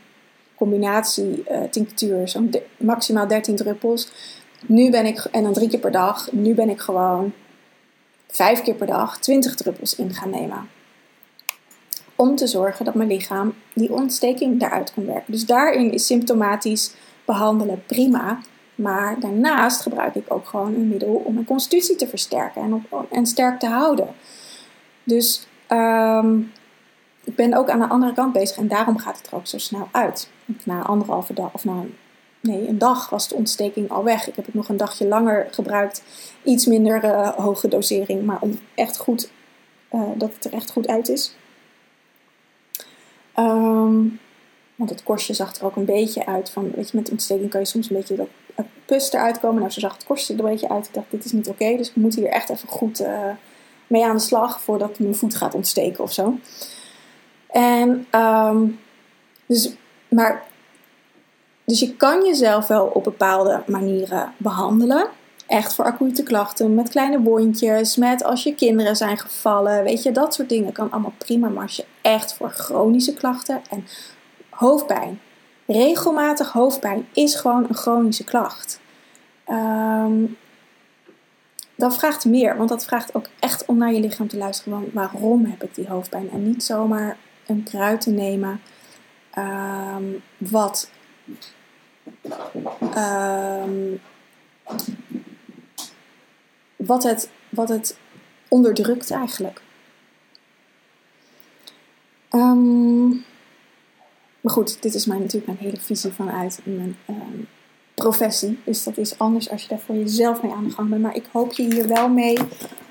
combinatie 0.55 1.43
uh, 1.51 1.61
tinctuur, 1.71 2.27
zo'n 2.27 2.53
maximaal 2.77 3.27
13 3.27 3.55
druppels. 3.55 4.11
Nu 4.65 4.89
ben 4.89 5.05
ik, 5.05 5.19
en 5.31 5.43
dan 5.43 5.53
drie 5.53 5.69
keer 5.69 5.79
per 5.79 5.91
dag, 5.91 6.31
nu 6.31 6.53
ben 6.53 6.69
ik 6.69 6.79
gewoon 6.79 7.33
vijf 8.27 8.61
keer 8.61 8.73
per 8.73 8.87
dag 8.87 9.19
20 9.19 9.55
druppels 9.55 9.95
in 9.95 10.13
gaan 10.13 10.29
nemen. 10.29 10.69
Om 12.17 12.35
te 12.35 12.47
zorgen 12.47 12.85
dat 12.85 12.93
mijn 12.93 13.09
lichaam 13.09 13.53
die 13.73 13.93
ontsteking 13.93 14.59
daaruit 14.59 14.93
kon 14.93 15.05
werken. 15.05 15.31
Dus 15.31 15.45
daarin 15.45 15.91
is 15.91 16.05
symptomatisch 16.05 16.93
behandelen 17.25 17.83
prima. 17.85 18.39
Maar 18.75 19.19
daarnaast 19.19 19.81
gebruik 19.81 20.15
ik 20.15 20.33
ook 20.33 20.47
gewoon 20.47 20.73
een 20.73 20.87
middel 20.87 21.21
om 21.25 21.33
mijn 21.33 21.45
constitutie 21.45 21.95
te 21.95 22.07
versterken 22.07 22.61
en, 22.61 22.73
op, 22.73 23.05
en 23.11 23.25
sterk 23.25 23.59
te 23.59 23.67
houden. 23.67 24.07
Dus 25.03 25.47
um, 25.69 26.51
ik 27.23 27.35
ben 27.35 27.53
ook 27.53 27.69
aan 27.69 27.79
de 27.79 27.87
andere 27.87 28.13
kant 28.13 28.33
bezig 28.33 28.57
en 28.57 28.67
daarom 28.67 28.97
gaat 28.97 29.17
het 29.17 29.27
er 29.27 29.35
ook 29.35 29.47
zo 29.47 29.57
snel 29.57 29.87
uit. 29.91 30.29
Na 30.63 30.81
anderhalve 30.81 31.33
dag, 31.33 31.53
of 31.53 31.65
na 31.65 31.83
nee, 32.39 32.67
een 32.67 32.77
dag 32.77 33.09
was 33.09 33.27
de 33.27 33.35
ontsteking 33.35 33.89
al 33.89 34.03
weg. 34.03 34.27
Ik 34.27 34.35
heb 34.35 34.45
het 34.45 34.53
nog 34.53 34.69
een 34.69 34.77
dagje 34.77 35.07
langer 35.07 35.47
gebruikt. 35.51 36.03
Iets 36.43 36.65
minder 36.65 37.03
uh, 37.03 37.29
hoge 37.29 37.67
dosering, 37.67 38.25
maar 38.25 38.37
om 38.39 38.59
echt 38.75 38.97
goed, 38.97 39.29
uh, 39.91 40.01
dat 40.15 40.33
het 40.33 40.45
er 40.45 40.53
echt 40.53 40.71
goed 40.71 40.87
uit 40.87 41.09
is. 41.09 41.35
Um, 43.39 44.19
want 44.75 44.89
het 44.89 45.03
korstje 45.03 45.33
zag 45.33 45.55
er 45.55 45.65
ook 45.65 45.75
een 45.75 45.85
beetje 45.85 46.25
uit 46.25 46.49
van, 46.49 46.71
weet 46.75 46.89
je, 46.89 46.97
met 46.97 47.11
ontsteking 47.11 47.49
kan 47.49 47.59
je 47.59 47.65
soms 47.65 47.89
een 47.89 47.95
beetje 47.95 48.15
dat 48.15 48.27
pus 48.85 49.11
eruit 49.11 49.39
komen. 49.39 49.59
Nou, 49.59 49.71
zo 49.71 49.79
zag 49.79 49.93
het 49.93 50.05
korstje 50.05 50.33
er 50.33 50.39
een 50.39 50.49
beetje 50.49 50.69
uit. 50.69 50.87
Ik 50.87 50.93
dacht, 50.93 51.11
dit 51.11 51.25
is 51.25 51.31
niet 51.31 51.47
oké, 51.47 51.77
dus 51.77 51.89
ik 51.89 51.95
moet 51.95 52.15
hier 52.15 52.27
echt 52.27 52.49
even 52.49 52.69
goed 52.69 53.01
uh, 53.01 53.29
mee 53.87 54.05
aan 54.05 54.15
de 54.15 54.21
slag 54.21 54.61
voordat 54.61 54.99
mijn 54.99 55.15
voet 55.15 55.35
gaat 55.35 55.53
ontsteken 55.53 56.03
of 56.03 56.13
zo. 56.13 56.37
En, 57.47 58.07
um, 58.11 58.79
dus, 59.45 59.75
maar, 60.07 60.43
dus 61.65 61.79
je 61.79 61.95
kan 61.95 62.25
jezelf 62.25 62.67
wel 62.67 62.85
op 62.85 63.03
bepaalde 63.03 63.63
manieren 63.67 64.33
behandelen. 64.37 65.07
Echt 65.47 65.75
voor 65.75 65.85
acute 65.85 66.23
klachten, 66.23 66.75
met 66.75 66.89
kleine 66.89 67.21
wondjes, 67.21 67.95
met 67.95 68.23
als 68.23 68.43
je 68.43 68.55
kinderen 68.55 68.95
zijn 68.95 69.17
gevallen. 69.17 69.83
Weet 69.83 70.03
je, 70.03 70.11
dat 70.11 70.33
soort 70.33 70.49
dingen 70.49 70.71
kan 70.71 70.91
allemaal 70.91 71.13
prima. 71.17 71.49
Maar 71.49 71.63
als 71.63 71.75
je 71.75 71.85
echt 72.01 72.33
voor 72.33 72.49
chronische 72.49 73.13
klachten 73.13 73.61
en 73.69 73.87
hoofdpijn. 74.49 75.19
Regelmatig 75.65 76.51
hoofdpijn 76.51 77.07
is 77.13 77.35
gewoon 77.35 77.65
een 77.69 77.75
chronische 77.75 78.23
klacht. 78.23 78.79
Um, 79.49 80.37
dat 81.75 81.97
vraagt 81.97 82.25
meer, 82.25 82.57
want 82.57 82.69
dat 82.69 82.85
vraagt 82.85 83.15
ook 83.15 83.29
echt 83.39 83.65
om 83.65 83.77
naar 83.77 83.93
je 83.93 83.99
lichaam 83.99 84.27
te 84.27 84.37
luisteren. 84.37 84.89
waarom 84.93 85.45
heb 85.45 85.63
ik 85.63 85.75
die 85.75 85.87
hoofdpijn? 85.87 86.29
En 86.31 86.43
niet 86.43 86.63
zomaar 86.63 87.17
een 87.45 87.63
kruid 87.63 88.01
te 88.01 88.09
nemen 88.09 88.61
um, 89.37 90.21
wat 90.37 90.89
um, 92.97 94.01
wat, 96.77 97.03
het, 97.03 97.29
wat 97.49 97.69
het 97.69 97.97
onderdrukt 98.47 99.11
eigenlijk. 99.11 99.61
Um, 102.31 103.25
maar 104.41 104.53
goed, 104.53 104.81
dit 104.81 104.93
is 104.93 105.05
mijn, 105.05 105.19
natuurlijk 105.19 105.45
mijn 105.45 105.57
hele 105.57 105.81
visie 105.81 106.11
vanuit 106.11 106.59
mijn 106.63 106.97
professie. 107.93 108.59
Dus 108.63 108.83
dat 108.83 108.97
is 108.97 109.19
anders 109.19 109.49
als 109.49 109.61
je 109.61 109.67
daar 109.67 109.79
voor 109.79 109.95
jezelf 109.95 110.43
mee 110.43 110.51
aan 110.51 110.63
de 110.63 110.73
gang 110.73 110.89
bent. 110.89 111.01
Maar 111.01 111.15
ik 111.15 111.25
hoop 111.31 111.53
je 111.53 111.63
hier 111.63 111.87
wel 111.87 112.09
mee 112.09 112.37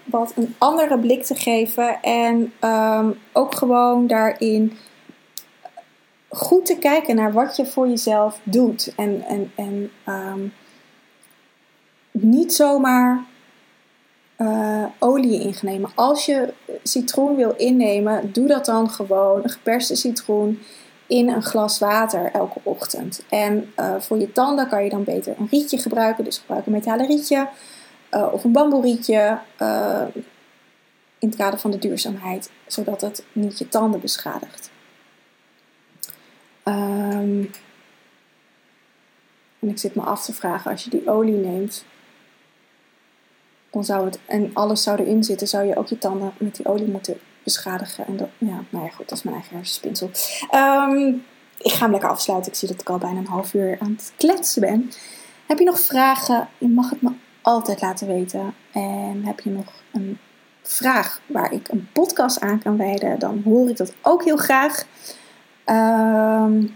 wat 0.04 0.32
een 0.36 0.54
andere 0.58 0.98
blik 0.98 1.24
te 1.24 1.34
geven. 1.34 2.02
En 2.02 2.52
um, 2.60 3.18
ook 3.32 3.54
gewoon 3.54 4.06
daarin 4.06 4.72
goed 6.28 6.66
te 6.66 6.78
kijken 6.78 7.16
naar 7.16 7.32
wat 7.32 7.56
je 7.56 7.66
voor 7.66 7.88
jezelf 7.88 8.40
doet. 8.42 8.92
En, 8.96 9.22
en, 9.22 9.52
en 9.54 10.52
niet 12.10 12.54
zomaar 12.54 13.24
uh, 14.38 14.84
olie 14.98 15.40
ingenemen. 15.40 15.90
Als 15.94 16.26
je 16.26 16.52
citroen 16.82 17.36
wil 17.36 17.54
innemen, 17.56 18.32
doe 18.32 18.46
dat 18.46 18.64
dan 18.64 18.90
gewoon 18.90 19.42
een 19.42 19.50
geperste 19.50 19.94
citroen 19.94 20.62
in 21.06 21.28
een 21.28 21.42
glas 21.42 21.78
water 21.78 22.30
elke 22.32 22.60
ochtend. 22.62 23.22
En 23.28 23.72
uh, 23.76 24.00
voor 24.00 24.18
je 24.18 24.32
tanden 24.32 24.68
kan 24.68 24.84
je 24.84 24.90
dan 24.90 25.04
beter 25.04 25.34
een 25.38 25.48
rietje 25.50 25.78
gebruiken. 25.78 26.24
Dus 26.24 26.38
gebruik 26.38 26.66
een 26.66 26.72
metalen 26.72 27.06
rietje. 27.06 27.48
Uh, 28.10 28.32
of 28.32 28.44
een 28.44 28.52
bamboerietje 28.52 29.38
uh, 29.62 30.02
in 31.18 31.28
het 31.28 31.36
kader 31.36 31.58
van 31.58 31.70
de 31.70 31.78
duurzaamheid, 31.78 32.50
zodat 32.66 33.00
het 33.00 33.24
niet 33.32 33.58
je 33.58 33.68
tanden 33.68 34.00
beschadigt. 34.00 34.70
Um, 36.64 37.50
en 39.58 39.68
ik 39.68 39.78
zit 39.78 39.94
me 39.94 40.02
af 40.02 40.24
te 40.24 40.34
vragen, 40.34 40.70
als 40.70 40.84
je 40.84 40.90
die 40.90 41.10
olie 41.10 41.34
neemt, 41.34 41.84
zou 43.84 44.04
het, 44.04 44.18
en 44.26 44.50
alles 44.52 44.82
zou 44.82 44.98
erin 45.00 45.24
zitten, 45.24 45.48
zou 45.48 45.66
je 45.66 45.76
ook 45.76 45.88
je 45.88 45.98
tanden 45.98 46.32
met 46.38 46.56
die 46.56 46.66
olie 46.66 46.88
moeten 46.88 47.18
beschadigen. 47.42 48.06
En 48.06 48.16
dat, 48.16 48.28
ja, 48.38 48.62
nou 48.68 48.84
ja, 48.84 48.90
goed, 48.90 49.08
dat 49.08 49.18
is 49.18 49.24
mijn 49.24 49.36
eigen 49.36 49.56
hersenspinsel. 49.56 50.10
Um, 50.54 51.24
ik 51.58 51.72
ga 51.72 51.82
hem 51.82 51.90
lekker 51.90 52.10
afsluiten. 52.10 52.52
Ik 52.52 52.58
zie 52.58 52.68
dat 52.68 52.80
ik 52.80 52.88
al 52.88 52.98
bijna 52.98 53.18
een 53.18 53.26
half 53.26 53.54
uur 53.54 53.76
aan 53.80 53.92
het 53.96 54.12
kletsen 54.16 54.60
ben. 54.60 54.90
Heb 55.46 55.58
je 55.58 55.64
nog 55.64 55.80
vragen? 55.80 56.48
Je 56.58 56.68
mag 56.68 56.90
het 56.90 57.02
me 57.02 57.10
altijd 57.42 57.80
laten 57.80 58.06
weten. 58.06 58.54
En 58.72 59.22
heb 59.24 59.40
je 59.40 59.50
nog 59.50 59.72
een 59.92 60.18
vraag 60.62 61.20
waar 61.26 61.52
ik 61.52 61.68
een 61.68 61.88
podcast 61.92 62.40
aan 62.40 62.62
kan 62.62 62.76
wijden, 62.76 63.18
dan 63.18 63.42
hoor 63.44 63.68
ik 63.68 63.76
dat 63.76 63.94
ook 64.02 64.24
heel 64.24 64.36
graag. 64.36 64.84
Um, 65.66 66.74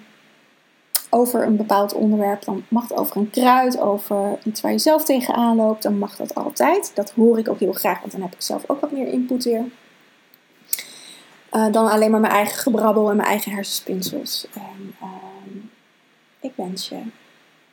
over 1.11 1.47
een 1.47 1.57
bepaald 1.57 1.93
onderwerp, 1.95 2.45
dan 2.45 2.65
mag 2.69 2.89
het 2.89 2.99
over 2.99 3.17
een 3.17 3.31
kruid, 3.31 3.81
over 3.81 4.39
iets 4.45 4.61
waar 4.61 4.73
je 4.73 4.79
zelf 4.79 5.05
tegenaan 5.05 5.57
loopt, 5.57 5.83
dan 5.83 5.99
mag 5.99 6.17
dat 6.17 6.35
altijd. 6.35 6.91
Dat 6.95 7.11
hoor 7.11 7.39
ik 7.39 7.49
ook 7.49 7.59
heel 7.61 7.73
graag, 7.73 8.01
want 8.01 8.13
dan 8.13 8.23
heb 8.23 8.33
ik 8.33 8.43
zelf 8.43 8.65
ook 8.67 8.81
wat 8.81 8.93
meer 8.93 9.07
input 9.07 9.45
weer. 9.45 9.65
Uh, 11.53 11.73
dan 11.73 11.91
alleen 11.91 12.11
maar 12.11 12.21
mijn 12.21 12.33
eigen 12.33 12.59
gebrabbel 12.59 13.11
en 13.11 13.17
mijn 13.17 13.29
eigen 13.29 13.53
hersenspinsels. 13.53 14.47
En 14.55 14.95
uh, 15.03 15.09
ik 16.41 16.53
wens 16.55 16.89
je 16.89 17.01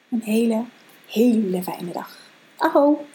een 0.10 0.22
hele, 0.22 0.64
hele 1.08 1.64
fijne 1.64 1.92
dag. 1.92 2.18
Aho! 2.58 3.06